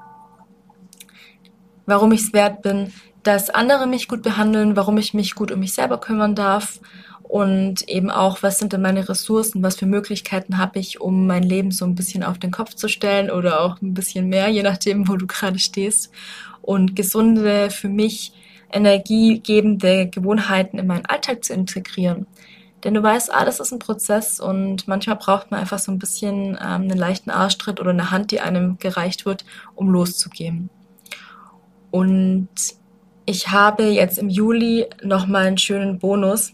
warum 1.87 2.13
ich 2.13 2.23
es 2.23 2.33
wert 2.33 2.63
bin, 2.63 2.93
dass 3.23 3.51
andere 3.51 3.87
mich 3.87 4.09
gut 4.09 4.23
behandeln, 4.23 4.77
warum 4.77 4.97
ich 4.97 5.13
mich 5.13 5.35
gut 5.35 5.51
um 5.51 5.61
mich 5.61 5.75
selber 5.75 5.99
kümmern 5.99 6.35
darf 6.35 6.81
und 7.29 7.87
eben 7.91 8.11
auch, 8.11 8.43
was 8.43 8.59
sind 8.59 8.73
denn 8.73 8.81
meine 8.81 9.07
Ressourcen, 9.07 9.63
was 9.63 9.77
für 9.77 9.85
Möglichkeiten 9.85 10.57
habe 10.57 10.79
ich, 10.79 10.99
um 11.01 11.27
mein 11.27 11.43
Leben 11.43 11.71
so 11.71 11.85
ein 11.85 11.95
bisschen 11.95 12.25
auf 12.25 12.39
den 12.39 12.51
Kopf 12.51 12.75
zu 12.75 12.89
stellen 12.89 13.31
oder 13.31 13.61
auch 13.61 13.83
ein 13.83 13.93
bisschen 13.93 14.31
mehr, 14.31 14.49
je 14.49 14.63
nachdem, 14.63 15.09
wo 15.09 15.17
du 15.17 15.27
gerade 15.27 15.59
stehst. 15.59 16.11
Und 16.63 16.97
gesunde, 16.97 17.71
für 17.71 17.91
mich 17.91 18.33
energiegebende 18.73 20.09
Gewohnheiten 20.09 20.79
in 20.79 20.87
meinen 20.87 21.05
Alltag 21.05 21.45
zu 21.45 21.53
integrieren. 21.53 22.27
Denn 22.83 22.95
du 22.95 23.03
weißt, 23.03 23.33
alles 23.33 23.61
ist 23.61 23.73
ein 23.73 23.79
Prozess 23.79 24.41
und 24.41 24.89
manchmal 24.89 25.17
braucht 25.17 25.51
man 25.51 25.61
einfach 25.61 25.79
so 25.79 25.93
ein 25.93 25.99
bisschen 25.99 26.51
ähm, 26.53 26.83
einen 26.83 26.97
leichten 26.97 27.31
Arschtritt 27.31 27.79
oder 27.79 27.91
eine 27.91 28.11
Hand, 28.11 28.31
die 28.31 28.41
einem 28.41 28.79
gereicht 28.79 29.27
wird, 29.27 29.45
um 29.75 29.91
loszugehen. 29.91 30.71
Und 31.91 32.49
ich 33.27 33.49
habe 33.49 33.85
jetzt 33.85 34.19
im 34.19 34.31
Juli 34.31 34.87
nochmal 35.03 35.47
einen 35.47 35.59
schönen 35.59 35.99
Bonus 35.99 36.53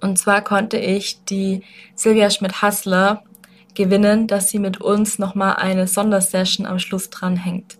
und 0.00 0.18
zwar 0.18 0.42
konnte 0.42 0.78
ich 0.78 1.24
die 1.24 1.62
Silvia 1.94 2.30
Schmidt-Hassler 2.30 3.22
gewinnen, 3.74 4.26
dass 4.26 4.50
sie 4.50 4.58
mit 4.58 4.80
uns 4.80 5.18
nochmal 5.18 5.56
eine 5.56 5.86
Sondersession 5.86 6.66
am 6.66 6.78
Schluss 6.78 7.10
dranhängt. 7.10 7.78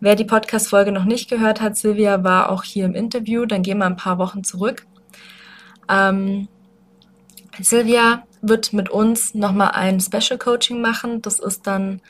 Wer 0.00 0.14
die 0.14 0.24
Podcast-Folge 0.24 0.92
noch 0.92 1.04
nicht 1.04 1.28
gehört 1.28 1.60
hat, 1.60 1.76
Silvia 1.76 2.22
war 2.22 2.50
auch 2.50 2.62
hier 2.62 2.84
im 2.84 2.94
Interview, 2.94 3.46
dann 3.46 3.62
gehen 3.62 3.78
wir 3.78 3.86
ein 3.86 3.96
paar 3.96 4.18
Wochen 4.18 4.44
zurück. 4.44 4.86
Ähm, 5.88 6.48
Silvia 7.60 8.22
wird 8.42 8.72
mit 8.72 8.90
uns 8.90 9.34
nochmal 9.34 9.72
ein 9.72 10.00
Special 10.00 10.38
Coaching 10.38 10.80
machen. 10.80 11.22
Das 11.22 11.38
ist 11.40 11.66
dann 11.66 12.00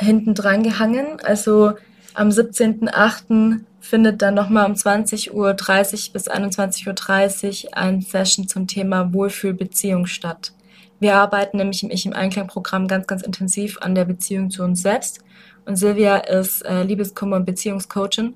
hinten 0.00 0.34
dran 0.34 0.62
gehangen. 0.62 1.18
Also 1.22 1.74
am 2.14 2.28
17.08 2.28 3.60
findet 3.80 4.22
dann 4.22 4.34
nochmal 4.34 4.66
um 4.66 4.72
20.30 4.72 5.32
Uhr 5.32 5.54
bis 5.54 6.28
21.30 6.28 7.64
Uhr 7.66 7.76
ein 7.76 8.00
Session 8.00 8.48
zum 8.48 8.66
Thema 8.66 9.12
Wohlfühlbeziehung 9.12 10.06
statt. 10.06 10.52
Wir 11.00 11.16
arbeiten 11.16 11.56
nämlich 11.56 11.82
im 11.82 11.90
Ich 11.90 12.06
im 12.06 12.12
Einklang-Programm 12.12 12.86
ganz, 12.86 13.06
ganz 13.08 13.22
intensiv 13.22 13.78
an 13.80 13.94
der 13.94 14.04
Beziehung 14.04 14.50
zu 14.50 14.62
uns 14.62 14.82
selbst. 14.82 15.18
Und 15.64 15.76
Silvia 15.76 16.16
ist 16.18 16.62
äh, 16.62 16.84
Liebeskummer- 16.84 17.36
und 17.36 17.44
Beziehungscoachin 17.44 18.34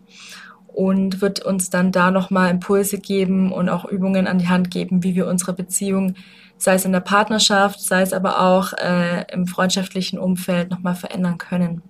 und 0.66 1.20
wird 1.20 1.44
uns 1.44 1.70
dann 1.70 1.92
da 1.92 2.10
nochmal 2.10 2.50
Impulse 2.50 2.98
geben 2.98 3.52
und 3.52 3.68
auch 3.68 3.84
Übungen 3.84 4.26
an 4.26 4.38
die 4.38 4.48
Hand 4.48 4.70
geben, 4.70 5.02
wie 5.02 5.14
wir 5.14 5.26
unsere 5.26 5.52
Beziehung, 5.52 6.14
sei 6.58 6.74
es 6.74 6.84
in 6.84 6.92
der 6.92 7.00
Partnerschaft, 7.00 7.80
sei 7.80 8.02
es 8.02 8.12
aber 8.12 8.40
auch 8.40 8.72
äh, 8.72 9.24
im 9.32 9.46
freundschaftlichen 9.46 10.18
Umfeld, 10.18 10.70
nochmal 10.70 10.94
verändern 10.94 11.38
können. 11.38 11.82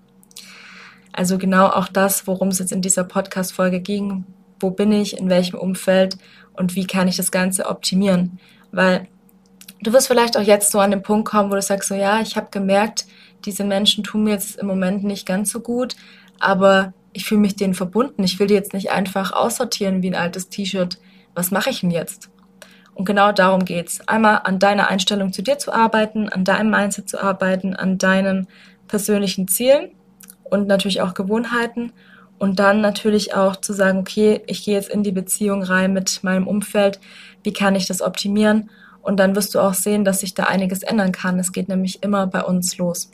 Also 1.16 1.38
genau 1.38 1.66
auch 1.66 1.88
das, 1.88 2.26
worum 2.26 2.48
es 2.48 2.58
jetzt 2.58 2.72
in 2.72 2.82
dieser 2.82 3.04
Podcast-Folge 3.04 3.80
ging. 3.80 4.24
Wo 4.60 4.70
bin 4.70 4.92
ich, 4.92 5.18
in 5.18 5.28
welchem 5.28 5.58
Umfeld 5.58 6.16
und 6.54 6.76
wie 6.76 6.86
kann 6.86 7.08
ich 7.08 7.16
das 7.16 7.30
Ganze 7.30 7.66
optimieren? 7.66 8.38
Weil 8.70 9.08
Du 9.80 9.92
wirst 9.92 10.08
vielleicht 10.08 10.36
auch 10.36 10.42
jetzt 10.42 10.72
so 10.72 10.80
an 10.80 10.90
den 10.90 11.02
Punkt 11.02 11.28
kommen, 11.28 11.50
wo 11.50 11.54
du 11.54 11.62
sagst, 11.62 11.88
so 11.88 11.94
ja, 11.94 12.20
ich 12.20 12.36
habe 12.36 12.48
gemerkt, 12.50 13.06
diese 13.44 13.64
Menschen 13.64 14.04
tun 14.04 14.24
mir 14.24 14.30
jetzt 14.30 14.56
im 14.56 14.66
Moment 14.66 15.04
nicht 15.04 15.26
ganz 15.26 15.52
so 15.52 15.60
gut, 15.60 15.94
aber 16.40 16.92
ich 17.12 17.24
fühle 17.24 17.42
mich 17.42 17.56
denen 17.56 17.74
verbunden. 17.74 18.24
Ich 18.24 18.38
will 18.38 18.46
die 18.46 18.54
jetzt 18.54 18.74
nicht 18.74 18.90
einfach 18.90 19.32
aussortieren 19.32 20.02
wie 20.02 20.10
ein 20.10 20.14
altes 20.14 20.48
T-Shirt. 20.48 20.98
Was 21.34 21.50
mache 21.50 21.70
ich 21.70 21.80
denn 21.80 21.90
jetzt? 21.90 22.30
Und 22.94 23.04
genau 23.04 23.32
darum 23.32 23.64
geht's. 23.64 24.00
Einmal 24.08 24.40
an 24.44 24.58
deiner 24.58 24.88
Einstellung 24.88 25.32
zu 25.32 25.42
dir 25.42 25.58
zu 25.58 25.72
arbeiten, 25.72 26.30
an 26.30 26.44
deinem 26.44 26.70
Mindset 26.70 27.08
zu 27.08 27.22
arbeiten, 27.22 27.76
an 27.76 27.98
deinen 27.98 28.48
persönlichen 28.88 29.46
Zielen 29.48 29.90
und 30.50 30.66
natürlich 30.66 31.00
auch 31.00 31.14
Gewohnheiten. 31.14 31.92
Und 32.38 32.58
dann 32.58 32.82
natürlich 32.82 33.34
auch 33.34 33.56
zu 33.56 33.72
sagen, 33.72 33.98
okay, 33.98 34.42
ich 34.46 34.64
gehe 34.64 34.74
jetzt 34.74 34.90
in 34.90 35.02
die 35.02 35.12
Beziehung 35.12 35.62
rein 35.62 35.94
mit 35.94 36.22
meinem 36.22 36.46
Umfeld. 36.46 37.00
Wie 37.42 37.52
kann 37.52 37.74
ich 37.74 37.86
das 37.86 38.02
optimieren? 38.02 38.68
Und 39.00 39.18
dann 39.18 39.34
wirst 39.34 39.54
du 39.54 39.60
auch 39.60 39.72
sehen, 39.72 40.04
dass 40.04 40.20
sich 40.20 40.34
da 40.34 40.44
einiges 40.44 40.82
ändern 40.82 41.12
kann. 41.12 41.38
Es 41.38 41.52
geht 41.52 41.68
nämlich 41.68 42.02
immer 42.02 42.26
bei 42.26 42.42
uns 42.42 42.76
los. 42.76 43.10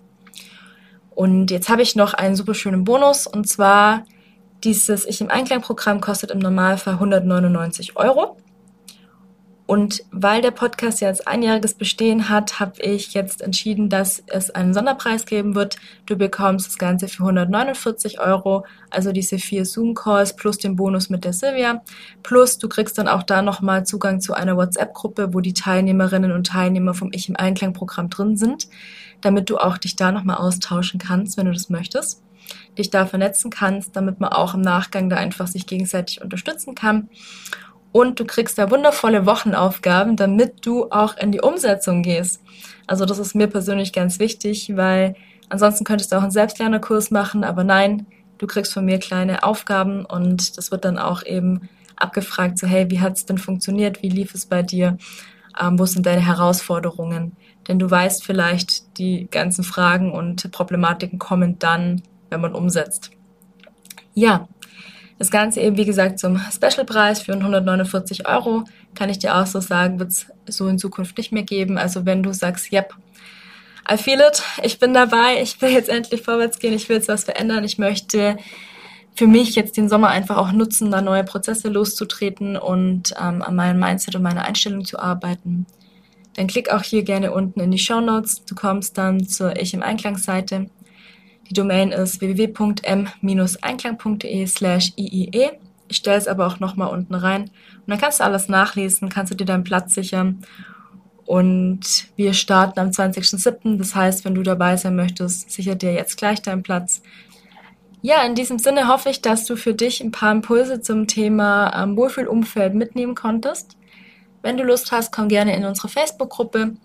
Und 1.14 1.51
jetzt 1.51 1.68
habe 1.68 1.83
ich 1.83 1.95
noch 1.95 2.14
einen 2.14 2.35
super 2.35 2.55
schönen 2.55 2.85
Bonus 2.85 3.27
und 3.27 3.47
zwar 3.47 4.05
dieses 4.64 5.07
Ich 5.07 5.21
im 5.21 5.31
Einklang-Programm 5.31 6.01
kostet 6.01 6.31
im 6.31 6.38
Normalfall 6.38 6.95
199 6.95 7.97
Euro. 7.97 8.37
Und 9.66 10.03
weil 10.11 10.42
der 10.42 10.51
Podcast 10.51 11.01
jetzt 11.01 11.29
einjähriges 11.29 11.75
Bestehen 11.75 12.29
hat, 12.29 12.59
habe 12.59 12.81
ich 12.83 13.14
jetzt 13.14 13.40
entschieden, 13.42 13.88
dass 13.88 14.22
es 14.27 14.51
einen 14.51 14.75
Sonderpreis 14.75 15.25
geben 15.25 15.55
wird. 15.55 15.77
Du 16.05 16.16
bekommst 16.16 16.66
das 16.66 16.79
Ganze 16.79 17.07
für 17.07 17.22
149 17.22 18.20
Euro, 18.20 18.66
also 18.90 19.12
diese 19.12 19.38
vier 19.38 19.64
Zoom-Calls 19.64 20.35
plus 20.37 20.59
den 20.59 20.75
Bonus 20.75 21.11
mit 21.11 21.25
der 21.25 21.33
Silvia. 21.33 21.83
Plus 22.22 22.59
du 22.59 22.68
kriegst 22.68 22.98
dann 22.98 23.09
auch 23.09 23.22
da 23.22 23.40
nochmal 23.40 23.87
Zugang 23.87 24.20
zu 24.20 24.35
einer 24.35 24.57
WhatsApp-Gruppe, 24.57 25.33
wo 25.33 25.40
die 25.40 25.55
Teilnehmerinnen 25.55 26.33
und 26.33 26.48
Teilnehmer 26.48 26.92
vom 26.92 27.11
Ich 27.12 27.29
im 27.29 27.37
Einklang-Programm 27.37 28.11
drin 28.11 28.37
sind, 28.37 28.68
damit 29.20 29.48
du 29.48 29.59
auch 29.59 29.79
dich 29.79 29.94
da 29.94 30.11
nochmal 30.11 30.37
austauschen 30.37 30.98
kannst, 30.98 31.37
wenn 31.37 31.46
du 31.46 31.53
das 31.53 31.70
möchtest 31.70 32.22
dich 32.77 32.90
da 32.90 33.07
vernetzen 33.07 33.51
kannst, 33.51 33.96
damit 33.96 34.18
man 34.18 34.33
auch 34.33 34.55
im 34.55 34.62
Nachgang 34.62 35.09
da 35.09 35.16
einfach 35.16 35.46
sich 35.46 35.66
gegenseitig 35.66 36.20
unterstützen 36.20 36.75
kann 36.75 37.09
und 37.93 38.19
du 38.19 38.25
kriegst 38.25 38.59
da 38.59 38.71
wundervolle 38.71 39.27
Wochenaufgaben, 39.27 40.17
damit 40.17 40.67
du 40.67 40.91
auch 40.91 41.17
in 41.17 41.31
die 41.31 41.41
Umsetzung 41.41 42.03
gehst. 42.03 42.43
Also 42.87 43.05
das 43.05 43.19
ist 43.19 43.35
mir 43.35 43.47
persönlich 43.47 43.93
ganz 43.93 44.19
wichtig, 44.19 44.73
weil 44.77 45.15
ansonsten 45.49 45.85
könntest 45.85 46.11
du 46.11 46.17
auch 46.17 46.23
einen 46.23 46.31
Selbstlernerkurs 46.31 47.11
machen, 47.11 47.45
aber 47.45 47.65
nein, 47.65 48.07
du 48.39 48.47
kriegst 48.47 48.73
von 48.73 48.85
mir 48.85 48.99
kleine 48.99 49.45
Aufgaben 49.45 50.05
und 50.05 50.57
das 50.57 50.71
wird 50.71 50.85
dann 50.85 50.99
auch 50.99 51.25
eben 51.25 51.69
abgefragt, 51.97 52.59
so 52.59 52.67
hey, 52.67 52.91
wie 52.91 53.01
hat 53.01 53.17
es 53.17 53.27
denn 53.27 53.39
funktioniert, 53.39 54.03
wie 54.03 54.09
lief 54.09 54.35
es 54.35 54.47
bei 54.47 54.63
dir, 54.63 54.97
ähm, 55.61 55.79
wo 55.79 55.87
sind 55.87 56.07
deine 56.07 56.27
Herausforderungen? 56.27 57.37
Denn 57.69 57.79
du 57.79 57.89
weißt 57.89 58.25
vielleicht, 58.25 58.99
die 58.99 59.29
ganzen 59.31 59.63
Fragen 59.63 60.11
und 60.11 60.51
Problematiken 60.51 61.19
kommen 61.19 61.59
dann, 61.59 62.03
wenn 62.31 62.41
man 62.41 62.55
umsetzt. 62.55 63.11
Ja, 64.15 64.49
das 65.23 65.31
Ganze 65.31 65.61
eben, 65.61 65.77
wie 65.77 65.85
gesagt, 65.85 66.19
zum 66.19 66.41
Specialpreis 66.53 67.21
für 67.21 67.33
149 67.33 68.27
Euro. 68.27 68.65
Kann 68.97 69.09
ich 69.09 69.21
dir 69.21 69.37
auch 69.37 69.47
so 69.47 69.61
sagen, 69.61 70.01
wird 70.01 70.11
es 70.11 70.27
so 70.49 70.67
in 70.67 70.81
Zukunft 70.81 71.17
nicht 71.17 71.31
mehr 71.31 71.45
geben. 71.45 71.79
Also 71.79 72.05
wenn 72.05 72.25
du 72.25 72.33
sagst, 72.33 72.73
yep, 72.73 72.93
I 73.89 73.97
feel 73.97 74.19
it, 74.19 74.43
ich 74.65 74.81
bin 74.81 74.93
dabei, 74.93 75.41
ich 75.41 75.63
will 75.63 75.71
jetzt 75.71 75.89
endlich 75.89 76.23
vorwärts 76.23 76.59
gehen, 76.59 76.73
ich 76.73 76.89
will 76.89 76.97
jetzt 76.97 77.07
was 77.07 77.23
verändern, 77.23 77.63
ich 77.63 77.79
möchte 77.79 78.37
für 79.15 79.29
mich 79.29 79.55
jetzt 79.55 79.77
den 79.77 79.89
Sommer 79.89 80.09
einfach 80.09 80.39
auch 80.39 80.51
nutzen, 80.51 80.91
da 80.91 81.01
neue 81.01 81.23
Prozesse 81.23 81.69
loszutreten 81.69 82.57
und 82.57 83.15
ähm, 83.17 83.43
an 83.43 83.55
meinem 83.55 83.79
Mindset 83.79 84.17
und 84.17 84.23
meiner 84.23 84.45
Einstellung 84.45 84.85
zu 84.85 84.99
arbeiten. 84.99 85.67
Dann 86.35 86.49
klick 86.49 86.73
auch 86.73 86.83
hier 86.83 87.05
gerne 87.05 87.31
unten 87.31 87.61
in 87.61 87.71
die 87.71 87.79
Show 87.79 88.01
Notes. 88.01 88.45
Du 88.45 88.57
kommst 88.57 88.99
dann 88.99 89.29
zur 89.29 89.55
Ich 89.55 89.73
im 89.73 89.85
Einklang 89.85 90.17
Seite. 90.17 90.69
Die 91.53 91.61
Domain 91.61 91.93
ist 91.93 92.23
www.m-einklang.de 92.23 94.47
slash 94.47 94.95
iie. 94.97 95.51
Ich 95.87 95.99
stelle 95.99 96.17
es 96.17 96.27
aber 96.27 96.47
auch 96.47 96.61
nochmal 96.61 96.88
unten 96.88 97.15
rein. 97.15 97.43
Und 97.43 97.88
dann 97.88 98.01
kannst 98.01 98.21
du 98.21 98.25
alles 98.25 98.49
nachlesen, 98.49 99.11
kannst 99.11 99.33
du 99.33 99.37
dir 99.37 99.45
deinen 99.45 99.62
Platz 99.62 99.93
sichern. 99.93 100.47
Und 101.27 102.07
wir 102.17 102.33
starten 102.33 102.81
am 102.81 102.88
20.07. 102.88 103.77
Das 103.77 103.95
heißt, 103.95 104.25
wenn 104.25 104.35
du 104.35 104.43
dabei 104.43 104.79
sein 104.79 104.97
möchtest, 104.97 105.51
sicher 105.51 105.75
dir 105.75 105.93
jetzt 105.93 106.17
gleich 106.17 106.41
deinen 106.41 106.62
Platz. 106.62 107.03
Ja, 108.01 108.23
in 108.23 108.35
diesem 108.35 108.59
Sinne 108.59 108.88
hoffe 108.88 109.11
ich, 109.11 109.21
dass 109.21 109.45
du 109.45 109.57
für 109.57 109.75
dich 109.75 110.03
ein 110.03 110.11
paar 110.11 110.33
Impulse 110.33 110.81
zum 110.81 111.07
Thema 111.07 111.71
ähm, 111.77 111.99
Wohlfühlumfeld 111.99 112.73
mitnehmen 112.73 113.15
konntest. 113.15 113.77
Wenn 114.41 114.57
du 114.57 114.65
Lust 114.65 114.91
hast, 114.91 115.12
komm 115.12 115.29
gerne 115.29 115.55
in 115.55 115.67
unsere 115.67 115.88
Facebook-Gruppe. 115.88 116.77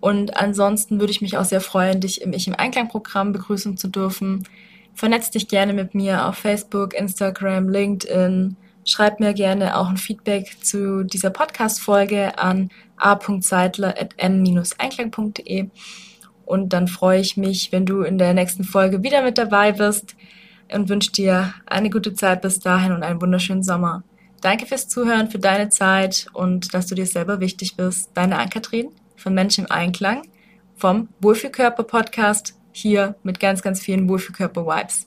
Und 0.00 0.36
ansonsten 0.36 1.00
würde 1.00 1.10
ich 1.10 1.20
mich 1.20 1.36
auch 1.36 1.44
sehr 1.44 1.60
freuen, 1.60 2.00
dich 2.00 2.22
im 2.22 2.32
Ich 2.32 2.46
im 2.46 2.54
Einklang-Programm 2.54 3.32
begrüßen 3.32 3.76
zu 3.76 3.88
dürfen. 3.88 4.44
Vernetz 4.94 5.30
dich 5.30 5.48
gerne 5.48 5.72
mit 5.72 5.92
mir 5.94 6.26
auf 6.26 6.36
Facebook, 6.36 6.94
Instagram, 6.94 7.68
LinkedIn. 7.68 8.56
Schreib 8.84 9.18
mir 9.20 9.34
gerne 9.34 9.76
auch 9.76 9.88
ein 9.88 9.96
Feedback 9.96 10.58
zu 10.62 11.02
dieser 11.04 11.30
Podcast-Folge 11.30 12.38
an 12.38 12.70
a.seidler.m-einklang.de. 12.96 15.68
Und 16.44 16.72
dann 16.72 16.86
freue 16.86 17.20
ich 17.20 17.36
mich, 17.36 17.72
wenn 17.72 17.84
du 17.84 18.02
in 18.02 18.18
der 18.18 18.32
nächsten 18.32 18.62
Folge 18.64 19.02
wieder 19.02 19.22
mit 19.22 19.38
dabei 19.38 19.72
bist 19.72 20.14
und 20.72 20.88
wünsche 20.88 21.10
dir 21.12 21.52
eine 21.66 21.90
gute 21.90 22.14
Zeit 22.14 22.42
bis 22.42 22.60
dahin 22.60 22.92
und 22.92 23.02
einen 23.02 23.20
wunderschönen 23.20 23.64
Sommer. 23.64 24.04
Danke 24.40 24.66
fürs 24.66 24.88
Zuhören, 24.88 25.30
für 25.30 25.40
deine 25.40 25.68
Zeit 25.68 26.28
und 26.32 26.72
dass 26.72 26.86
du 26.86 26.94
dir 26.94 27.06
selber 27.06 27.40
wichtig 27.40 27.76
bist. 27.76 28.10
Deine 28.14 28.38
Ann-Kathrin 28.38 28.92
von 29.16 29.34
Menschen 29.34 29.64
im 29.64 29.70
Einklang 29.70 30.22
vom 30.76 31.08
Wohlfühlkörper 31.20 31.84
Podcast 31.84 32.54
hier 32.72 33.16
mit 33.22 33.40
ganz, 33.40 33.62
ganz 33.62 33.80
vielen 33.80 34.08
Wohlfühlkörper-Vibes. 34.08 35.06